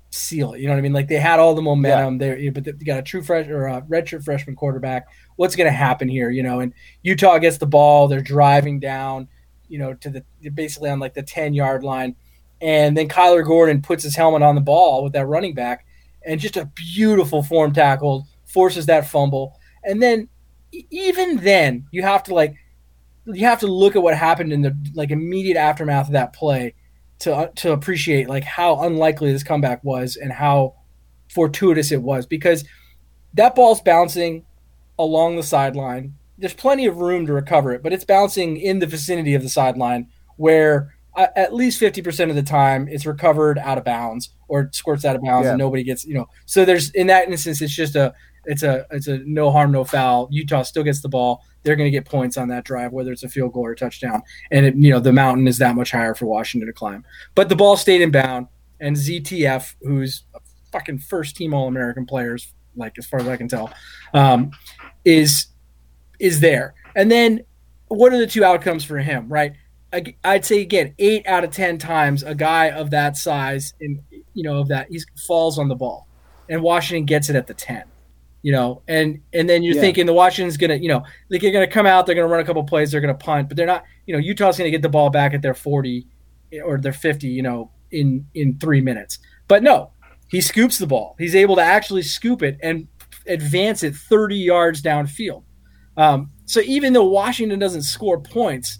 [0.09, 0.61] seal it?
[0.61, 0.93] You know what I mean?
[0.93, 2.35] Like they had all the momentum yeah.
[2.35, 5.07] there, but they got a true fresh or a redshirt freshman quarterback.
[5.35, 6.31] What's gonna happen here?
[6.31, 9.27] You know, and Utah gets the ball, they're driving down,
[9.67, 12.15] you know, to the basically on like the ten yard line,
[12.61, 15.85] and then Kyler Gordon puts his helmet on the ball with that running back,
[16.25, 20.29] and just a beautiful form tackle forces that fumble, and then
[20.89, 22.55] even then you have to like
[23.25, 26.75] you have to look at what happened in the like immediate aftermath of that play
[27.19, 30.75] to uh, to appreciate like how unlikely this comeback was and how
[31.29, 32.63] fortuitous it was because
[33.33, 34.45] that ball's bouncing
[34.97, 36.13] along the sideline.
[36.37, 39.49] There's plenty of room to recover it, but it's bouncing in the vicinity of the
[39.49, 44.69] sideline where uh, at least 50% of the time it's recovered out of bounds or
[44.73, 45.51] squirts out of bounds yeah.
[45.51, 46.27] and nobody gets, you know.
[46.45, 48.13] So there's in that instance it's just a
[48.45, 50.27] it's a it's a no harm no foul.
[50.31, 51.43] Utah still gets the ball.
[51.65, 53.75] They're going to get points on that drive, whether it's a field goal or a
[53.75, 54.21] touchdown.
[54.51, 57.03] And it, you know the mountain is that much higher for Washington to climb.
[57.33, 58.47] But the ball stayed in bound,
[58.79, 60.39] and ZTF, who's a
[60.71, 63.73] fucking first team All American players, like as far as I can tell,
[64.13, 64.51] um,
[65.03, 65.47] is
[66.19, 66.75] is there.
[66.95, 67.43] And then
[67.87, 69.27] what are the two outcomes for him?
[69.27, 69.53] Right.
[70.23, 73.99] I'd say again, eight out of ten times a guy of that size, and
[74.33, 76.05] you know of that, he falls on the ball,
[76.47, 77.85] and Washington gets it at the ten
[78.45, 79.81] you know, and and then you're yeah.
[79.81, 82.43] thinking the Washington's gonna, you know, like they're gonna come out, they're gonna run a
[82.43, 85.09] couple plays, they're gonna punt, but they're not, you know, Utah's gonna get the ball
[85.09, 86.05] back at their 40
[86.63, 89.17] or their 50, you know, in in three minutes.
[89.47, 89.93] But no,
[90.29, 91.15] he scoops the ball.
[91.17, 92.87] He's able to actually scoop it and
[93.25, 95.41] advance it 30 yards downfield.
[95.97, 98.77] Um, so even though Washington doesn't score points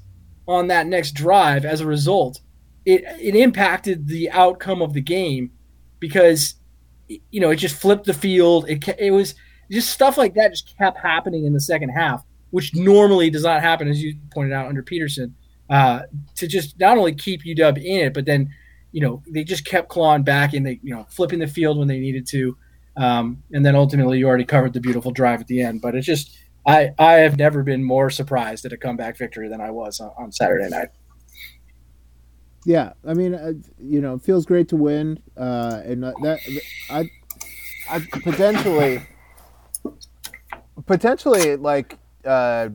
[0.48, 2.40] on that next drive as a result,
[2.86, 5.50] it it impacted the outcome of the game
[6.00, 6.54] because
[7.08, 8.70] you know it just flipped the field.
[8.70, 9.34] It it was
[9.72, 13.62] just stuff like that just kept happening in the second half, which normally does not
[13.62, 15.36] happen, as you pointed out under Petersen,
[15.70, 16.02] Uh,
[16.36, 18.50] to just not only keep UW in it, but then
[18.92, 21.88] you know they just kept clawing back and they you know flipping the field when
[21.88, 22.56] they needed to,
[22.98, 25.82] um, and then ultimately you already covered the beautiful drive at the end.
[25.82, 29.60] But it's just I I have never been more surprised at a comeback victory than
[29.60, 30.90] I was on, on Saturday night.
[32.68, 36.40] Yeah, I mean, uh, you know, it feels great to win, uh, and that
[36.90, 37.10] I,
[37.90, 39.02] I potentially
[40.86, 42.70] potentially like uh,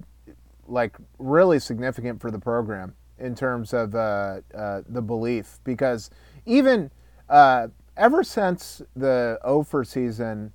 [0.67, 6.11] like really significant for the program in terms of uh, uh, the belief because
[6.47, 6.91] even
[7.29, 10.53] uh, ever since the Ofer season,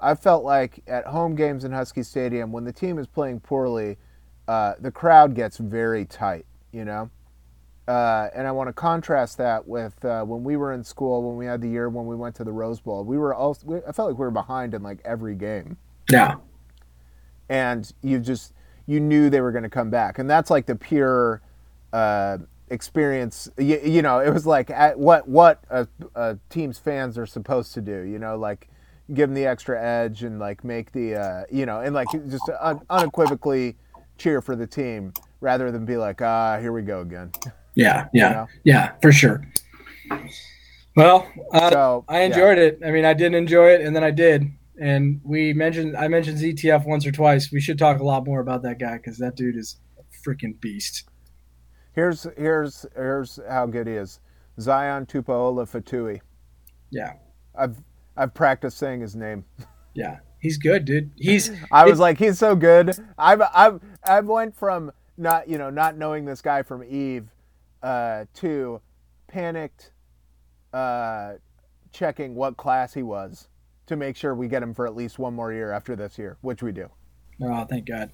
[0.00, 3.98] I felt like at home games in Husky Stadium when the team is playing poorly,
[4.48, 7.10] uh, the crowd gets very tight, you know.
[7.86, 11.46] Uh, and I want to contrast that with when we were in school, when we
[11.46, 13.02] had the year when we went to the Rose Bowl.
[13.04, 13.56] We were all,
[13.86, 15.78] I felt like we were behind in like every game.
[16.10, 16.36] Yeah
[17.48, 18.52] and you just
[18.86, 21.42] you knew they were going to come back, and that's like the pure
[21.92, 22.38] uh,
[22.70, 23.48] experience.
[23.58, 27.80] You, you, know, it was like what what a, a, team's fans are supposed to
[27.80, 28.02] do.
[28.02, 28.68] You know, like
[29.14, 32.48] give them the extra edge and like make the uh, you know and like just
[32.60, 33.76] un- unequivocally
[34.16, 37.30] cheer for the team rather than be like ah here we go again.
[37.74, 38.46] Yeah, yeah, you know?
[38.64, 39.46] yeah, for sure.
[40.96, 42.64] Well, uh, so, I enjoyed yeah.
[42.64, 42.80] it.
[42.84, 46.38] I mean, I didn't enjoy it, and then I did and we mentioned I mentioned
[46.38, 47.50] ZTF once or twice.
[47.50, 50.60] We should talk a lot more about that guy because that dude is a freaking
[50.60, 51.08] beast.
[51.92, 54.20] Here's here's here's how good he is.
[54.60, 56.20] Zion Tupuola Fetui.
[56.90, 57.14] Yeah.
[57.56, 57.76] I've
[58.16, 59.44] I've practiced saying his name.
[59.94, 60.18] Yeah.
[60.38, 61.10] He's good, dude.
[61.16, 62.94] He's I was like, he's so good.
[63.18, 67.26] I've I've I've went from not you know, not knowing this guy from Eve
[67.82, 68.80] uh, to
[69.26, 69.90] panicked
[70.72, 71.32] uh,
[71.90, 73.48] checking what class he was
[73.88, 76.38] to make sure we get him for at least one more year after this year,
[76.40, 76.88] which we do.
[77.42, 78.10] Oh, thank God.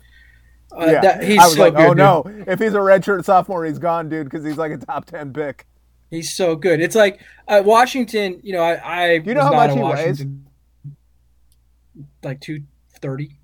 [0.73, 1.97] Uh, yeah, that, I was so like, good, oh dude.
[1.97, 5.33] no, if he's a redshirt sophomore, he's gone, dude, because he's like a top ten
[5.33, 5.67] pick.
[6.11, 6.81] He's so good.
[6.81, 8.41] It's like uh, Washington.
[8.43, 10.25] You know, I, I you know how much he weighs?
[12.23, 12.63] Like two
[13.01, 13.39] thirty.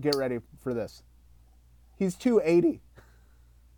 [0.00, 1.02] Get ready for this.
[1.96, 2.80] He's two eighty.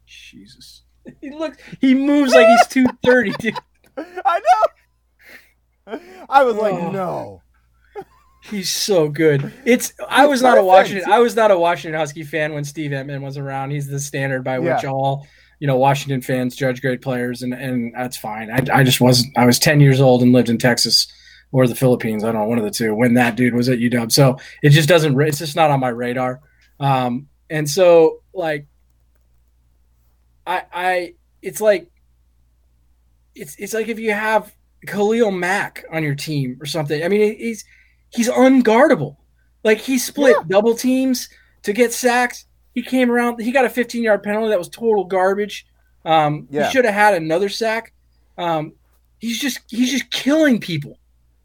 [0.07, 0.83] Jesus.
[1.23, 1.57] He looks.
[1.81, 3.57] He moves like he's two thirty, dude.
[3.97, 4.73] I know.
[6.29, 6.91] I was like, oh.
[6.91, 7.43] no.
[8.43, 9.53] He's so good.
[9.67, 12.91] It's I was not a Washington I was not a Washington Husky fan when Steve
[12.91, 13.71] Emtman was around.
[13.71, 14.91] He's the standard by which yeah.
[14.91, 15.27] all
[15.59, 18.51] you know Washington fans judge great players, and and that's fine.
[18.51, 19.37] I, I just wasn't.
[19.37, 21.07] I was ten years old and lived in Texas
[21.53, 22.25] or the Philippines.
[22.25, 22.95] I don't know, one of the two.
[22.95, 25.21] When that dude was at UW, so it just doesn't.
[25.21, 26.41] It's just not on my radar.
[26.81, 28.67] Um, and so like,
[30.47, 31.91] I I it's like
[33.35, 34.51] it's it's like if you have
[34.87, 37.03] Khalil Mack on your team or something.
[37.03, 37.65] I mean, he's
[38.11, 39.17] he's unguardable.
[39.65, 40.45] Like he split yeah.
[40.49, 41.29] double teams
[41.63, 42.47] to get sacks.
[42.75, 43.41] He came around.
[43.41, 45.67] He got a 15 yard penalty that was total garbage.
[46.05, 46.67] Um, yeah.
[46.67, 47.93] He should have had another sack.
[48.39, 48.73] Um,
[49.19, 50.99] he's just he's just killing people,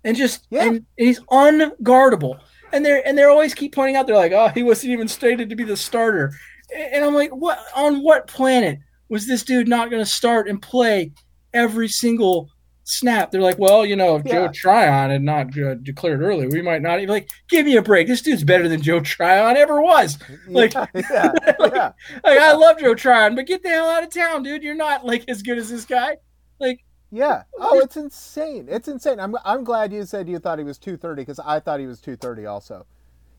[0.04, 0.64] and just yeah.
[0.64, 2.40] and, and he's unguardable.
[2.72, 4.08] And they're and they're always keep pointing out.
[4.08, 6.34] They're like, oh, he wasn't even stated to be the starter.
[6.76, 8.80] And I'm like, what on what planet
[9.10, 11.12] was this dude not going to start and play
[11.54, 12.50] every single
[12.86, 13.32] snap.
[13.32, 14.34] They're like, well, you know, if yeah.
[14.34, 17.82] Joe Tryon had not uh, declared early, we might not even like give me a
[17.82, 18.08] break.
[18.08, 20.18] This dude's better than Joe Tryon ever was.
[20.48, 24.14] Like, yeah, yeah, like, like, I love Joe Tryon, but get the hell out of
[24.14, 24.64] town, dude.
[24.64, 26.18] You're not like as good as this guy.
[26.60, 27.44] Like, yeah.
[27.60, 28.68] Oh, it's insane.
[28.70, 29.20] It's insane.
[29.20, 32.00] I'm I'm glad you said you thought he was 230 because I thought he was
[32.00, 32.86] 230 also.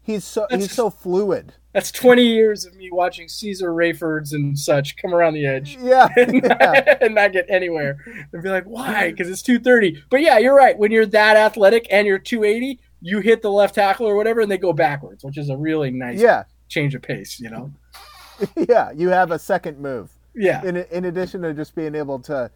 [0.07, 1.53] He's so that's, he's so fluid.
[1.73, 5.77] That's 20 years of me watching Caesar Rayfords and such come around the edge.
[5.83, 6.09] Yeah.
[6.17, 6.97] And, yeah.
[7.01, 7.99] and not get anywhere.
[8.33, 9.11] And be like, why?
[9.11, 10.05] Because it's 230.
[10.09, 10.79] But yeah, you're right.
[10.79, 14.51] When you're that athletic and you're 280, you hit the left tackle or whatever, and
[14.51, 16.45] they go backwards, which is a really nice yeah.
[16.69, 17.73] change of pace, you know?
[18.69, 18.93] yeah.
[18.93, 20.11] You have a second move.
[20.37, 20.65] Yeah.
[20.65, 22.51] In, in addition to just being able to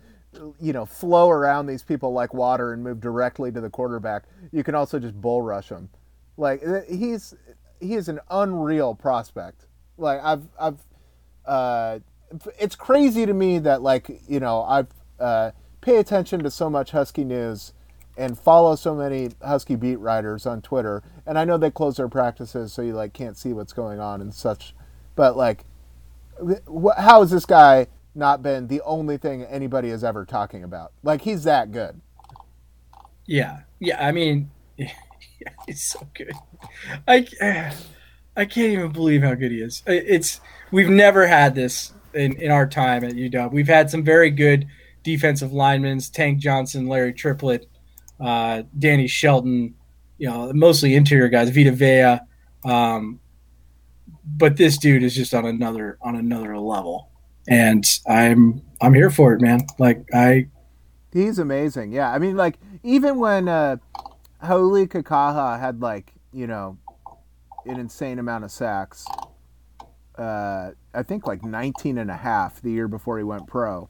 [0.60, 4.24] you know, flow around these people like water and move directly to the quarterback.
[4.52, 5.90] You can also just bull rush them.
[6.40, 7.34] Like he's
[7.80, 9.66] he is an unreal prospect.
[9.98, 10.78] Like I've I've
[11.46, 11.98] uh,
[12.58, 14.88] it's crazy to me that like you know I've
[15.20, 15.50] uh,
[15.82, 17.74] pay attention to so much Husky news
[18.16, 21.02] and follow so many Husky beat writers on Twitter.
[21.26, 24.20] And I know they close their practices so you like can't see what's going on
[24.20, 24.74] and such.
[25.16, 25.64] But like,
[26.98, 30.92] how has this guy not been the only thing anybody is ever talking about?
[31.02, 32.00] Like he's that good.
[33.26, 34.04] Yeah, yeah.
[34.04, 34.50] I mean,
[35.40, 36.32] yeah, he's so good.
[37.06, 37.26] I
[38.36, 39.82] I can't even believe how good he is.
[39.86, 40.40] It's
[40.70, 43.52] we've never had this in, in our time at UW.
[43.52, 44.66] We've had some very good
[45.02, 47.68] defensive linemen: Tank Johnson, Larry Triplett,
[48.20, 49.74] uh, Danny Shelton.
[50.18, 52.18] You know, mostly interior guys, Vita Vea.
[52.70, 53.20] Um,
[54.24, 57.10] but this dude is just on another on another level,
[57.48, 59.60] and I'm I'm here for it, man.
[59.78, 60.48] Like I,
[61.12, 61.92] he's amazing.
[61.92, 63.48] Yeah, I mean, like even when.
[63.48, 63.76] Uh
[64.44, 66.78] Hau'oli Kikaha had like you know
[67.66, 69.06] an insane amount of sacks.
[70.16, 73.88] Uh, I think like 19 and a half the year before he went pro,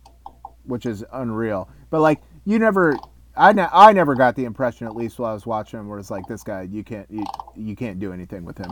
[0.65, 1.69] which is unreal.
[1.91, 2.97] But like you never,
[3.37, 5.99] I, ne- I never got the impression, at least while I was watching him, where
[5.99, 7.25] it's like this guy, you can't you,
[7.57, 8.71] you can't do anything with him.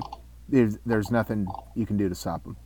[0.49, 2.57] There's there's nothing you can do to stop him.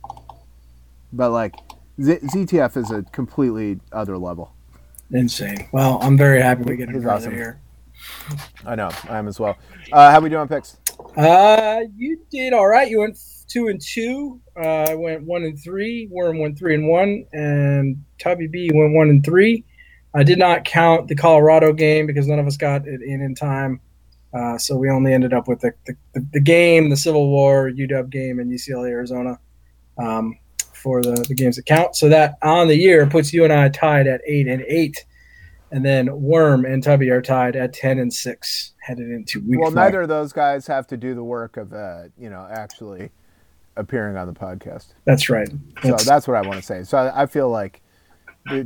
[1.11, 1.55] But like
[2.01, 4.53] Z- ZTF is a completely other level.
[5.11, 5.67] Insane.
[5.71, 7.33] Well, I'm very happy we get him awesome.
[7.33, 7.59] here.
[8.65, 8.89] I know.
[9.09, 9.57] I am as well.
[9.91, 10.77] Uh, how we doing picks?
[11.15, 12.89] Uh, you did all right.
[12.89, 14.41] You went two and two.
[14.55, 16.07] Uh, I went one and three.
[16.11, 19.63] Worm went three and one, and Tubby B went one and three.
[20.15, 23.35] I did not count the Colorado game because none of us got it in in
[23.35, 23.79] time.
[24.33, 25.95] Uh, so we only ended up with the, the,
[26.31, 29.39] the, game, the Civil War, UW game, and UCLA Arizona
[29.99, 30.39] um,
[30.73, 31.95] for the, the games that count.
[31.95, 35.05] So that on the year puts you and I tied at eight and eight
[35.73, 39.59] and then Worm and Tubby are tied at ten and six headed into week.
[39.59, 39.75] Well, five.
[39.75, 43.09] neither of those guys have to do the work of uh, you know actually
[43.75, 44.93] appearing on the podcast.
[45.05, 45.49] That's right.
[45.81, 46.03] That's...
[46.03, 46.83] So that's what I want to say.
[46.83, 47.81] So I, I feel like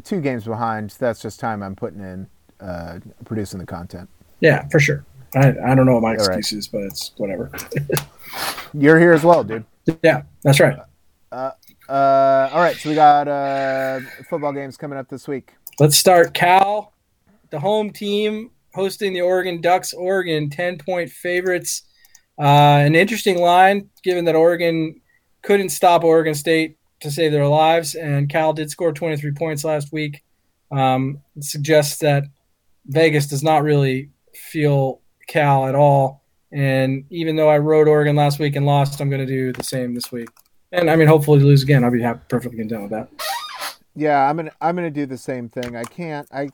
[0.03, 0.91] two games behind.
[0.99, 2.27] That's just time I'm putting in
[2.59, 4.09] uh, producing the content.
[4.41, 5.05] Yeah, for sure.
[5.33, 6.59] I, I don't know what my excuse right.
[6.59, 7.51] is, but it's whatever.
[8.73, 9.63] You're here as well, dude.
[10.03, 10.77] Yeah, that's right.
[11.31, 11.51] Uh,
[11.87, 15.53] uh, all right, so we got uh, football games coming up this week.
[15.79, 16.93] Let's start Cal
[17.49, 19.93] the home team hosting the Oregon Ducks.
[19.93, 21.83] Oregon, 10 point favorites.
[22.39, 25.01] Uh, an interesting line, given that Oregon
[25.41, 29.91] couldn't stop Oregon State to save their lives, and Cal did score 23 points last
[29.91, 30.23] week.
[30.71, 32.23] Um, suggests that
[32.85, 36.23] Vegas does not really feel Cal at all.
[36.51, 39.63] And even though I rode Oregon last week and lost, I'm going to do the
[39.63, 40.29] same this week.
[40.71, 41.83] And I mean, hopefully lose again.
[41.83, 43.09] I'll be happy, perfectly content with that.
[43.95, 45.75] Yeah, I'm gonna I'm gonna do the same thing.
[45.75, 46.27] I can't.
[46.31, 46.49] I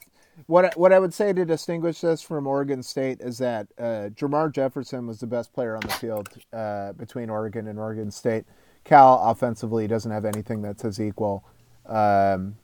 [0.47, 4.51] what what I would say to distinguish this from Oregon State is that uh, Jermar
[4.51, 8.45] Jefferson was the best player on the field uh, between Oregon and Oregon State.
[8.83, 11.43] Cal offensively doesn't have anything that's his equal,
[11.85, 12.57] um,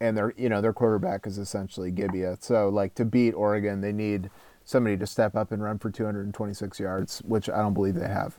[0.00, 2.42] and their you know their quarterback is essentially Gebbia.
[2.42, 4.30] So like to beat Oregon, they need
[4.64, 8.38] somebody to step up and run for 226 yards, which I don't believe they have.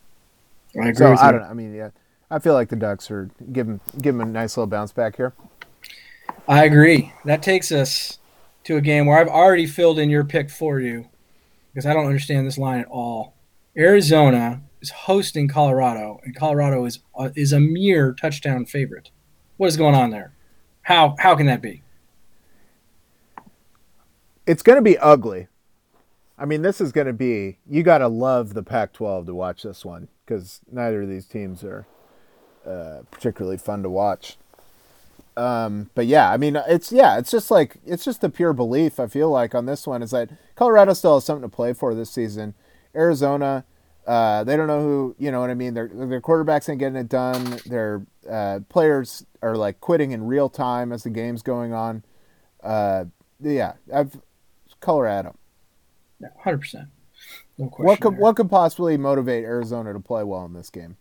[0.76, 0.96] I agree.
[0.96, 1.44] So I don't.
[1.44, 1.92] I mean, yeah,
[2.30, 5.16] I feel like the Ducks are give them give them a nice little bounce back
[5.16, 5.34] here.
[6.48, 7.14] I agree.
[7.24, 8.20] That takes us
[8.66, 11.08] to a game where I've already filled in your pick for you.
[11.74, 13.36] because I don't understand this line at all.
[13.78, 19.10] Arizona is hosting Colorado, and Colorado is uh, is a mere touchdown favorite.
[19.58, 20.34] What is going on there?
[20.84, 21.84] How how can that be?
[24.48, 25.48] It's going to be ugly.
[26.38, 27.58] I mean, this is going to be.
[27.68, 31.64] You got to love the Pac-12 to watch this one because neither of these teams
[31.64, 31.88] are
[32.66, 34.38] uh, particularly fun to watch.
[35.38, 39.00] Um, but yeah, I mean, it's yeah, it's just like it's just the pure belief
[39.00, 41.94] I feel like on this one is that Colorado still has something to play for
[41.94, 42.54] this season.
[42.96, 43.66] Arizona,
[44.08, 45.74] uh, they don't know who you know what I mean.
[45.74, 47.60] Their their quarterbacks ain't getting it done.
[47.66, 52.04] Their uh, players are like quitting in real time as the game's going on.
[52.64, 53.06] Uh,
[53.42, 54.18] yeah, I've
[54.80, 55.36] Colorado.
[56.20, 56.90] Yeah, hundred percent.
[57.58, 57.86] No question.
[57.86, 58.20] What could there.
[58.20, 60.98] what could possibly motivate Arizona to play well in this game?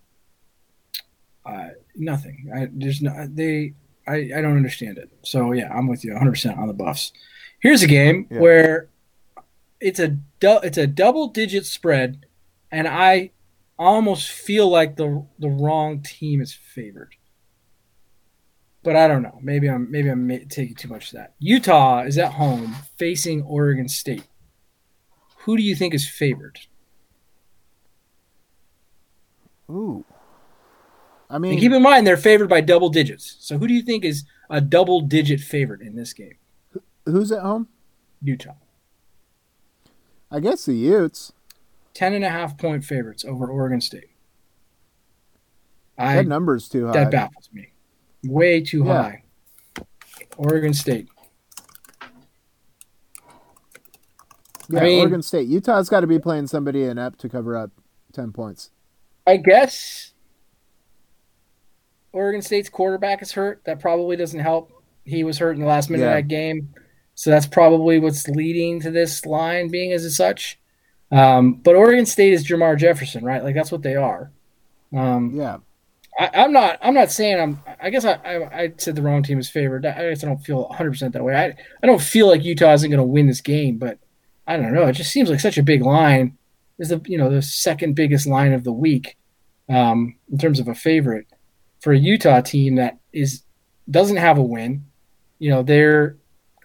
[1.44, 2.50] Uh, nothing.
[2.54, 3.74] I, there's no they.
[4.06, 5.10] I, I don't understand it.
[5.22, 7.12] So yeah, I'm with you 100 percent on the Buffs.
[7.60, 8.40] Here's a game Yeah.
[8.40, 8.88] where
[9.80, 10.08] it's a
[10.40, 12.26] du- it's a double digit spread,
[12.70, 13.30] and I
[13.78, 17.14] almost feel like the the wrong team is favored.
[18.82, 19.38] But I don't know.
[19.42, 21.34] Maybe I'm maybe I'm taking too much of that.
[21.38, 24.24] Utah is at home facing Oregon State.
[25.38, 26.60] Who do you think is favored?
[29.70, 30.04] Ooh,
[31.30, 33.36] I And mean, keep in mind they're favored by double digits.
[33.40, 36.34] So who do you think is a double digit favorite in this game?
[37.06, 37.68] who's at home?
[38.22, 38.54] Utah.
[40.30, 41.32] I guess the Utes.
[41.92, 44.08] Ten and a half point favorites over Oregon State.
[45.98, 46.92] I That number's too high.
[46.94, 47.68] that baffles me.
[48.26, 48.92] Way too Yeah.
[49.02, 49.22] high.
[50.36, 51.08] Oregon State.
[54.68, 55.46] Yeah, I mean- Oregon State.
[55.46, 57.70] Utah's got to be playing somebody inept to cover up
[58.12, 58.70] ten points.
[59.26, 60.13] I guess
[62.14, 63.62] Oregon State's quarterback is hurt.
[63.64, 64.70] That probably doesn't help.
[65.04, 66.10] He was hurt in the last minute Yeah.
[66.10, 66.74] of that game.
[67.14, 70.58] So that's probably what's leading to this line being as such.
[71.12, 73.42] Um, but Oregon State is Jermar Jefferson, right?
[73.44, 74.32] Like that's what they are.
[74.92, 75.58] Um, Yeah,
[76.18, 76.78] I, I'm not.
[76.82, 77.60] I'm not saying I'm.
[77.80, 79.84] I guess I, I, I said the wrong team is favored.
[79.86, 81.34] I guess I don't feel 100 percent that way.
[81.36, 83.98] I, I don't feel like Utah isn't going to win this game, but
[84.46, 84.86] I don't know.
[84.86, 86.36] It just seems like such a big line.
[86.78, 89.16] Is the you know the second biggest line of the week
[89.68, 91.26] um, in terms of a favorite
[91.84, 93.42] for a Utah team that is
[93.90, 94.86] doesn't have a win.
[95.38, 96.16] You know their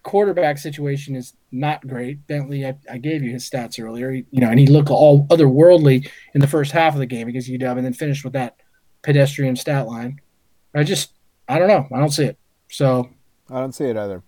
[0.03, 2.25] quarterback situation is not great.
[2.25, 4.11] Bentley, I, I gave you his stats earlier.
[4.11, 7.27] He- you know, and he looked all otherworldly in the first half of the game
[7.27, 8.55] against UW, and then finished with that
[9.01, 10.21] pedestrian stat line.
[10.73, 11.11] I just,
[11.49, 11.85] I don't know.
[11.93, 12.37] I don't see it.
[12.69, 13.09] So
[13.49, 14.23] I don't see it either.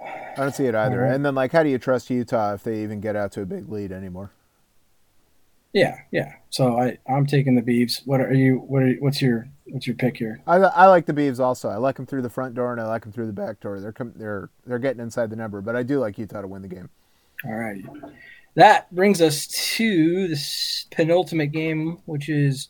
[0.00, 1.04] I don't see it either.
[1.04, 3.46] And then, like, how do you trust Utah if they even get out to a
[3.46, 4.30] big lead anymore?
[5.78, 6.34] Yeah, yeah.
[6.50, 8.02] So I, I'm taking the Beavs.
[8.06, 8.56] What are you?
[8.56, 8.92] What are?
[9.00, 9.48] What's your?
[9.66, 10.40] What's your pick here?
[10.46, 11.68] I, I like the Beavs also.
[11.68, 13.80] I like them through the front door and I like them through the back door.
[13.80, 16.62] They're com- they're they're getting inside the number, but I do like Utah to win
[16.62, 16.88] the game.
[17.44, 17.84] All right.
[18.54, 22.68] That brings us to this penultimate game, which is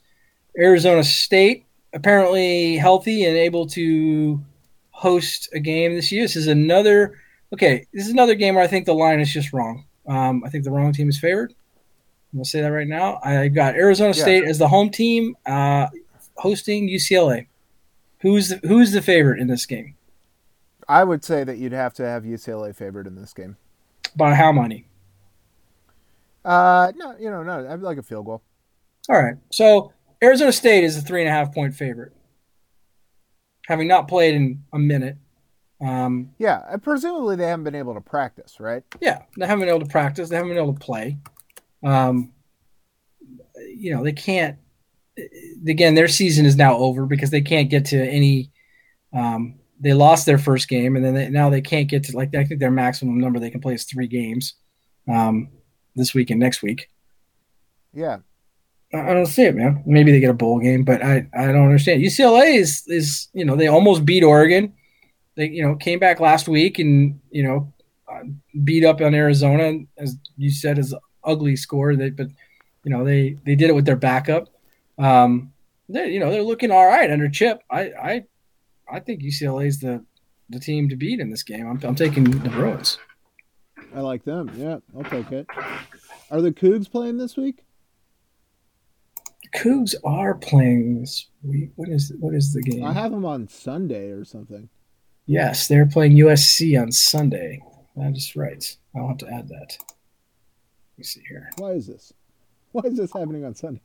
[0.59, 4.45] Arizona State, apparently healthy and able to
[4.91, 6.25] host a game this year.
[6.25, 7.19] This is another
[7.55, 7.87] okay.
[7.95, 9.87] This is another game where I think the line is just wrong.
[10.07, 11.55] Um, I think the wrong team is favored.
[12.33, 13.21] I'm gonna say that right now.
[13.23, 14.23] I got Arizona Yeah.
[14.23, 15.89] State as the home team, uh,
[16.37, 17.47] hosting UCLA.
[18.21, 19.95] Who's the, who's the favorite in this game?
[20.89, 23.57] I would say that you'd have to have UCLA favored in this game.
[24.17, 24.87] By how many?
[26.45, 28.43] Uh, no, you know, no, I'd like a field goal.
[29.09, 29.37] All right.
[29.51, 32.13] So Arizona State is a three and a half point favorite,
[33.67, 35.17] having not played in a minute.
[35.81, 38.83] Um, Yeah, presumably they haven't been able to practice, right?
[39.01, 40.29] yeah, they haven't been able to practice.
[40.29, 41.19] They haven't been able to play.
[41.83, 42.33] Um,
[43.75, 44.59] you know, they can't.
[45.67, 48.51] Again, their season is now over because they can't get to any.
[49.13, 52.35] Um, they lost their first game, and then they, now they can't get to like
[52.35, 54.55] I think their maximum number they can play is three games,
[55.09, 55.49] um,
[55.95, 56.89] this week and next week.
[57.93, 58.19] Yeah,
[58.93, 59.83] I I don't see it, man.
[59.87, 62.03] Maybe they get a bowl game, but I, I don't understand.
[62.03, 64.75] UCLA is is you know they almost beat Oregon.
[65.37, 67.73] They you know came back last week and you know
[68.11, 68.23] uh,
[68.65, 70.95] beat up on Arizona as you said is
[71.25, 71.97] ugly score.
[71.97, 72.29] They but
[72.85, 74.49] you know they they did it with their backup.
[74.99, 75.53] Um,
[75.89, 77.63] they you know they're looking all right under Chip.
[77.71, 78.25] I I
[78.91, 80.05] I think UCLA is the
[80.49, 81.67] the team to beat in this game.
[81.67, 82.99] I'm I'm taking the Bruins.
[83.95, 84.51] I like them.
[84.57, 85.47] Yeah, I'll take it.
[86.31, 87.65] Are the Cougs playing this week?
[89.55, 91.71] Cougs are playing this week.
[91.77, 92.85] What is what is the game?
[92.85, 94.69] I have them on Sunday or something.
[95.27, 97.63] Yes, they're playing USC on Sunday.
[97.97, 98.77] That is right.
[98.95, 99.79] I'll have to add that.
[100.99, 101.49] Let me see here.
[101.59, 102.13] Why is this?
[102.73, 103.81] Why is this happening on Sunday?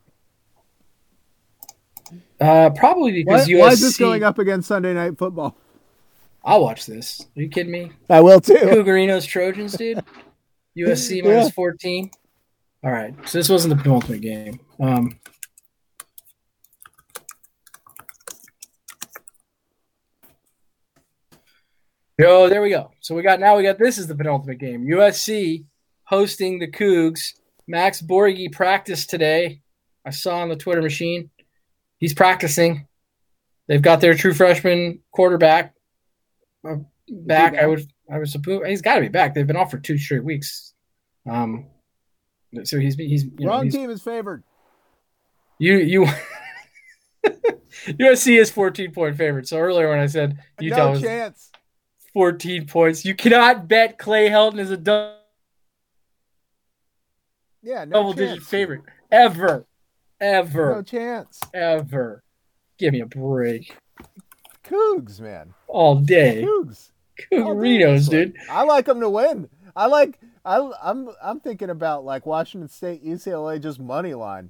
[2.42, 3.60] Uh, probably Why, because USC.
[3.60, 5.56] why is this going up against Sunday night football?
[6.44, 7.22] I'll watch this.
[7.38, 7.92] Are you kidding me?
[8.10, 8.56] I will too.
[8.56, 10.04] Cougarino's Trojans, dude.
[10.76, 12.10] USC minus 14.
[12.84, 13.14] All right.
[13.30, 14.60] So this wasn't the penultimate game.
[14.80, 15.20] Um,
[22.18, 22.90] Yo, there we go.
[23.02, 24.88] So we got now we got this is the penultimate game.
[24.88, 25.66] USC
[26.06, 27.34] hosting the Cougs.
[27.68, 29.62] Max Borghi practiced today.
[30.06, 31.30] I saw on the Twitter machine.
[31.98, 32.88] He's practicing.
[33.68, 35.74] They've got their true freshman quarterback
[36.68, 36.76] uh,
[37.10, 37.56] back.
[37.56, 39.34] I would I was supposed he's got to be back.
[39.34, 40.74] They've been off for two straight weeks.
[41.30, 41.68] Um,
[42.64, 44.44] so he's he's you know, Wrong he's, team is favored.
[45.58, 46.08] you you
[47.88, 49.48] USC is 14 point favorite.
[49.48, 51.52] So earlier when I said Utah no was chance.
[52.14, 55.14] 14 points, you cannot bet Clay Helton is a dou-
[57.64, 58.32] Yeah, no double chance.
[58.32, 59.66] digit favorite ever,
[60.20, 61.40] ever, No chance.
[61.54, 62.22] ever.
[62.78, 63.78] Give me a break
[64.64, 65.54] Cougs, man.
[65.68, 66.44] all day.
[66.44, 66.92] Cougs.
[67.32, 68.32] All day Cougarino's, this one.
[68.32, 68.36] dude.
[68.50, 69.50] I like them to win.
[69.76, 70.20] I like.
[70.46, 71.10] I, I'm.
[71.24, 74.50] I'm thinking about like Washington State, UCLA, just money line.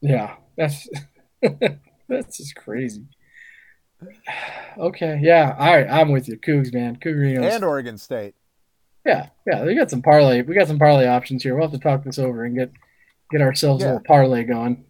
[0.00, 0.88] Yeah, that's
[2.08, 3.04] that's just crazy.
[4.76, 7.48] Okay, yeah, all right, I'm with you, Cougs, man, Cougarinos.
[7.54, 8.34] and Oregon State.
[9.04, 10.42] Yeah, yeah, we got some parlay.
[10.42, 11.54] We got some parlay options here.
[11.54, 12.70] We'll have to talk this over and get
[13.30, 14.84] get ourselves a little parlay going.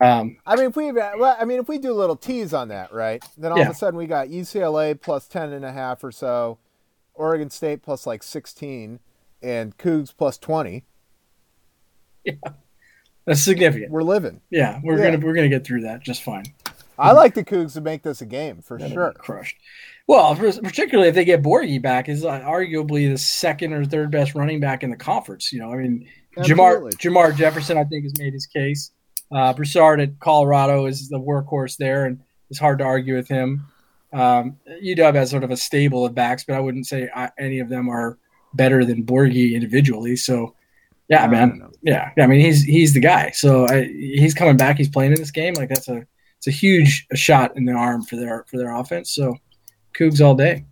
[0.00, 2.68] Um, I mean, if we, well, I mean, if we do a little tease on
[2.68, 3.24] that, right?
[3.38, 3.64] Then all Yeah.
[3.64, 6.58] of a sudden we got UCLA plus ten and a half or so,
[7.14, 9.00] Oregon State plus like sixteen,
[9.42, 10.84] and Cougs plus twenty.
[12.24, 12.34] Yeah,
[13.24, 13.92] that's significant.
[13.92, 14.40] We're living.
[14.50, 15.12] Yeah, we're Yeah.
[15.12, 16.44] gonna we're gonna get through that just fine.
[16.98, 19.12] I like the Cougs to make this a game for That'll sure.
[19.12, 19.56] crushed.
[20.08, 24.34] Well, particularly if they get Borghi back, is uh, arguably the second or third best
[24.36, 25.52] running back in the conference.
[25.52, 26.92] You know, I mean, Jermar Absolutely.
[26.92, 28.92] Jermar Jefferson, I think, has made his case.
[29.32, 33.66] Uh, Broussard at Colorado is the workhorse there, and it's hard to argue with him.
[34.12, 37.58] Um, UW has sort of a stable of backs, but I wouldn't say I, any
[37.58, 38.18] of them are
[38.54, 40.14] better than Borghi individually.
[40.14, 40.54] So,
[41.08, 41.70] yeah, No, man, no, no.
[41.82, 43.30] yeah, I mean, he's he's the guy.
[43.32, 44.76] So I, he's coming back.
[44.78, 45.54] He's playing in this game.
[45.54, 46.06] Like that's a
[46.38, 49.10] it's a huge shot in the arm for their for their offense.
[49.10, 49.36] So,
[49.96, 50.64] Cougs all day.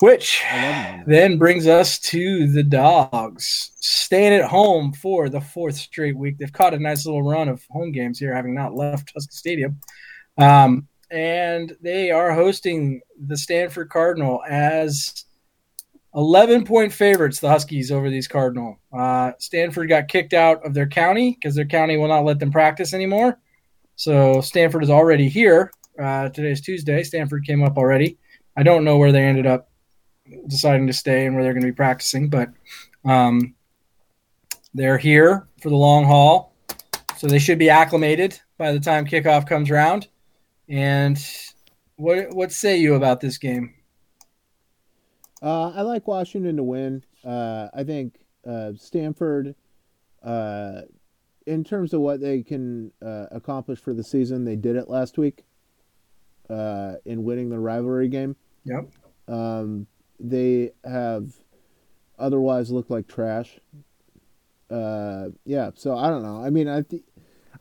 [0.00, 1.08] Which I love them on that.
[1.08, 6.38] then brings us to the dogs staying at home for the fourth straight week.
[6.38, 9.80] They've caught a nice little run of home games here, having not left Husky Stadium.
[10.36, 15.24] Um, and they are hosting the Stanford Cardinal as
[16.14, 18.78] 11 point favorites, the Huskies over these Cardinal.
[18.96, 22.52] Uh, Stanford got kicked out of their county because their county will not let them
[22.52, 23.38] practice anymore.
[23.96, 25.72] So Stanford is already here.
[25.98, 27.02] Uh, is Tuesday.
[27.02, 28.18] Stanford came up already.
[28.56, 29.70] I don't know where they ended up
[30.46, 32.50] deciding to stay and where they're going to be practicing, but
[33.04, 33.54] um,
[34.74, 36.54] they're here for the long haul.
[37.16, 40.06] So they should be acclimated by the time kickoff comes around.
[40.68, 41.18] And
[41.96, 43.74] what what say you about this game?
[45.42, 47.04] Uh, I like Washington to win.
[47.24, 49.54] Uh, I think uh, Stanford,
[50.22, 50.82] uh,
[51.46, 55.18] in terms of what they can uh, accomplish for the season, they did it last
[55.18, 55.44] week
[56.50, 58.36] uh, in winning the rivalry game.
[58.64, 58.90] Yep.
[59.28, 59.86] Um,
[60.20, 61.32] they have
[62.18, 63.60] otherwise looked like trash.
[64.70, 66.42] Uh, yeah, so I don't know.
[66.42, 67.02] I mean, I, th-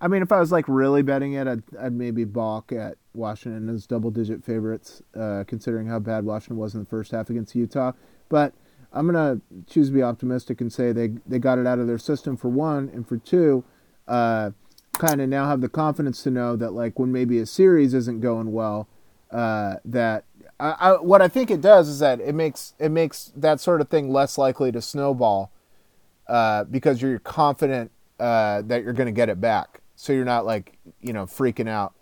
[0.02, 3.70] I mean, if I was like really betting it, I'd, I'd maybe balk at Washington
[3.70, 7.94] as double-digit favorites, uh, considering how bad Washington was in the first half against Utah.
[8.30, 8.54] But
[8.92, 11.98] I'm gonna choose to be optimistic and say they they got it out of their
[11.98, 13.64] system for one, and for two,
[14.08, 14.52] uh,
[14.98, 18.22] kind of now have the confidence to know that like when maybe a series isn't
[18.22, 18.88] going well,
[19.32, 20.26] uh, that
[20.60, 23.82] I, I, what I think it does is that it makes it makes that sort
[23.82, 25.52] of thing less likely to snowball
[26.28, 29.82] uh, because you're confident uh, that you're going to get it back.
[29.96, 31.94] So you're not like you know freaking out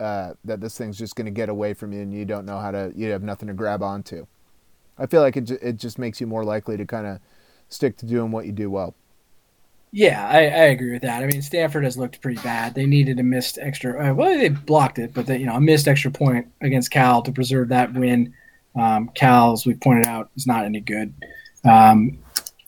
[0.00, 2.58] uh, that this thing's just going to get away from you and you don't know
[2.58, 4.26] how to you have nothing to grab onto.
[4.98, 7.20] I feel like it it just makes you more likely to kind of
[7.68, 8.94] stick to doing what you do well.
[9.96, 11.22] Yeah, I, I agree with that.
[11.22, 12.74] I mean, Stanford has looked pretty bad.
[12.74, 14.10] They needed a missed extra.
[14.10, 17.22] Uh, well, they blocked it, but they, you know, a missed extra point against Cal
[17.22, 18.34] to preserve that win.
[18.74, 21.14] Um, Cal, as we pointed out, is not any good.
[21.64, 22.18] Um,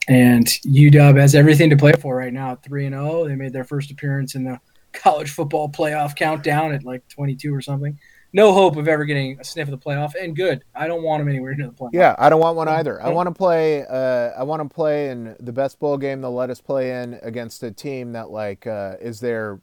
[0.07, 3.27] and UW has everything to play for right now at three and zero.
[3.27, 4.61] They made their first appearance in the
[4.93, 7.99] college football playoff countdown at like twenty two or something.
[8.37, 10.63] No hope of ever getting a sniff of the playoff, and good.
[10.75, 11.91] I don't want them anywhere near the playoff.
[11.95, 13.03] Yeah, I don't want one either.
[13.03, 13.83] I want to play.
[13.87, 17.19] Uh, I want to play in the best bowl game they'll let us play in
[17.23, 19.59] against a team that like uh, is there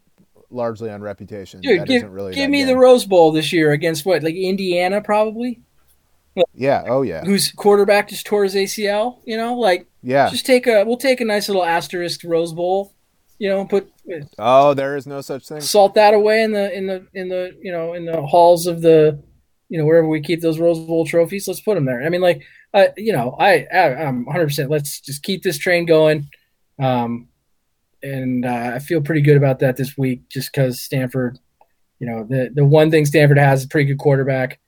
[0.49, 1.61] largely on reputation.
[1.61, 2.69] Dude, That give, isn't really give me good.
[2.69, 5.61] the Rose Bowl this year against what, like Indiana, probably,
[6.55, 6.83] Yeah.
[6.87, 7.23] Oh yeah.
[7.23, 9.19] whose quarterback just tore his ACL.
[9.23, 10.29] You know, like Yeah.
[10.29, 12.92] just take a we'll take a nice little asterisk Rose Bowl.
[13.39, 13.91] You know, put
[14.37, 15.61] Oh, there is no such thing.
[15.61, 18.81] salt that away in the in the in the you know in the halls of
[18.81, 19.21] the
[19.73, 22.03] you know, wherever we keep those Rose Bowl trophies, let's put them there.
[22.03, 22.43] I mean, like,
[22.75, 24.45] uh, you know, I, I am 100.
[24.45, 26.29] percent Let's just keep this train going.
[26.79, 27.29] Um,
[28.03, 31.39] and uh, I feel pretty good about that this week, just because Stanford,
[31.97, 34.59] you know, the the one thing Stanford has is a pretty good quarterback.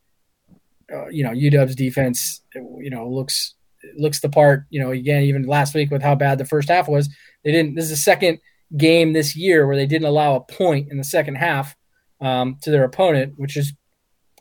[0.91, 3.53] Uh, you know, UW's defense, you know, looks
[3.97, 4.63] looks the part.
[4.71, 7.09] You know, again, even last week with how bad the first half was,
[7.43, 7.75] they didn't.
[7.75, 8.39] This is the second
[8.75, 11.75] game this year where they didn't allow a point in the second half
[12.21, 13.73] um, to their opponent, which is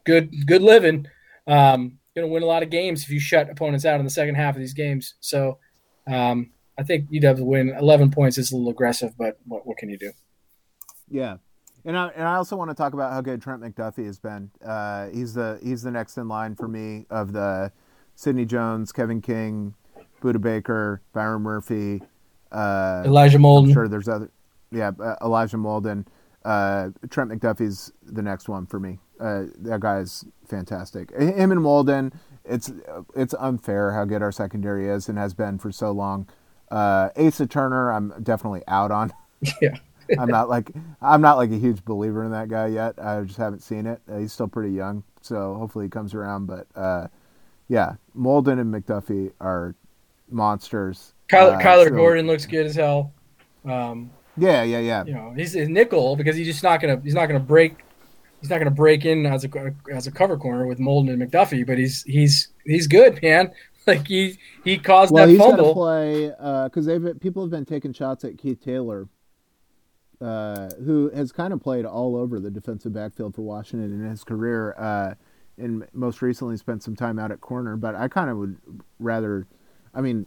[0.05, 1.07] good good living.
[1.47, 4.11] Um, going to win a lot of games if you shut opponents out in the
[4.11, 5.15] second half of these games.
[5.21, 5.59] So
[6.07, 7.71] um, I think UW win.
[7.71, 10.13] 11 points is a little aggressive, but what, what can you do?
[11.09, 11.39] Yeah.
[11.85, 14.51] And I, and I also want to talk about how good Trent McDuffie has been.
[14.65, 17.73] Uh, he's the he's the next in line for me of the
[18.15, 19.75] Sidney Jones, Kevin King,
[20.23, 22.01] Budda Baker, Byron Murphy,
[22.55, 23.67] uh, Elijah Molden.
[23.67, 24.31] I'm sure there's other,
[24.71, 26.07] yeah, uh, Elijah Molden.
[26.45, 28.99] Uh, Trent McDuffie's the next one for me.
[29.19, 31.11] Uh, that guy's fantastic.
[31.17, 32.13] Him and Molden.
[32.45, 32.71] It's
[33.17, 36.29] it's unfair how good our secondary is and has been for so long.
[36.71, 39.13] Uh, Asa Turner, I'm definitely out on.
[39.61, 39.77] Yeah.
[40.19, 42.95] I'm not like I'm not like a huge believer in that guy yet.
[42.99, 44.01] I just haven't seen it.
[44.11, 46.47] Uh, he's still pretty young, so hopefully he comes around.
[46.47, 47.09] But uh,
[47.69, 49.75] yeah, Molden and McDuffie are
[50.31, 51.14] monsters.
[51.29, 53.13] Kyler, Uh, Kyler so- Gordon looks good as hell.
[53.65, 55.05] Um, Yeah, yeah, yeah.
[55.05, 57.77] you know, he's a nickel because he's just not gonna he's not gonna break
[58.41, 61.67] he's not gonna break in as a as a cover corner with Molden and McDuffie,
[61.67, 63.51] but he's he's he's good, man.
[63.87, 65.75] Like he he caused Well, that he's fumble.
[65.75, 69.09] play because they've people have been taking shots at Keith Taylor,
[70.23, 74.25] uh, who has kind of played all over the defensive backfield for Washington in his
[74.25, 75.15] career, uh,
[75.59, 77.77] and most recently spent some time out at corner.
[77.77, 78.57] But I kind of would
[78.99, 79.47] rather,
[79.93, 80.27] I mean,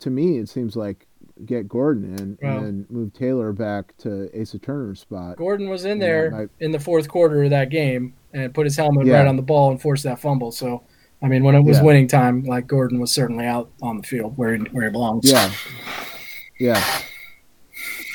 [0.00, 1.06] to me it seems like
[1.46, 5.36] get Gordon in and move Taylor back to Asa Turner's spot.
[5.36, 8.76] Gordon was in there might- in the fourth quarter of that game and put his
[8.76, 9.18] helmet Yeah.
[9.18, 10.52] right on the ball and forced that fumble.
[10.52, 10.82] So,
[11.22, 11.84] I mean, when it was Yeah.
[11.84, 15.30] winning time, like Gordon was certainly out on the field where he, where he belongs.
[15.30, 15.50] Yeah.
[16.60, 16.82] Yeah.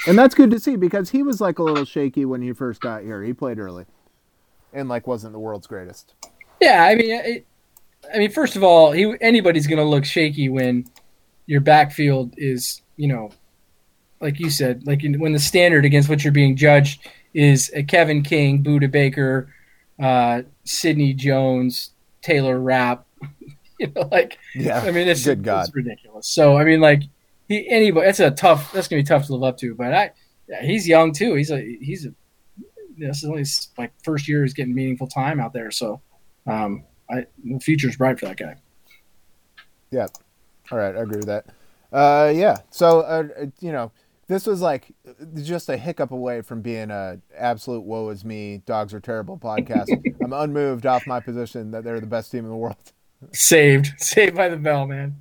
[0.08, 2.80] And that's good to see because he was like a little shaky when he first
[2.80, 3.24] got here.
[3.24, 3.86] He played early.
[4.74, 6.14] And like wasn't the world's greatest.
[6.62, 7.46] Yeah, I mean, it,
[8.14, 10.86] I mean, first of all, he anybody's going to look shaky when
[11.48, 13.32] your backfield is, you know,
[14.22, 18.22] like you said, like when the standard against which you're being judged is a Kevin
[18.22, 19.54] King, Budda Baker,
[20.00, 21.92] uh, Sidney Jones,
[22.22, 23.06] Taylor Rapp.
[23.80, 24.80] you know, like Yeah.
[24.80, 25.66] I mean, it's, Good God.
[25.66, 26.28] it's ridiculous.
[26.28, 27.04] So I mean, like
[27.48, 29.74] he anybody that's a tough that's gonna be tough to live up to.
[29.76, 30.12] But I,
[30.50, 31.36] yeah, he's young too.
[31.36, 32.14] He's a he's a
[32.98, 35.72] this is only his, like first year he's getting meaningful time out there.
[35.72, 36.02] So
[36.46, 38.56] um, I the future's bright for that guy.
[39.92, 40.08] Yeah.
[40.72, 41.46] All right, I agree with that.
[41.92, 42.58] Uh, yeah.
[42.70, 43.92] So, uh, uh, you know,
[44.28, 44.94] this was like
[45.36, 49.88] just a hiccup away from being a absolute woe is me, dogs are terrible podcast.
[50.24, 52.76] I'm unmoved off my position that they're the best team in the world.
[53.32, 55.16] Saved, saved by the bell, man.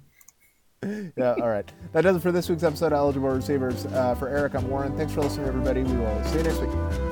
[1.17, 1.35] Yeah.
[1.41, 1.69] All right.
[1.93, 3.87] That does it for this week's episode of Eligible Receivers.
[3.87, 4.97] Uh, for Eric, I'm Warren.
[4.97, 5.83] Thanks for listening, everybody.
[5.83, 7.06] We will see you next week.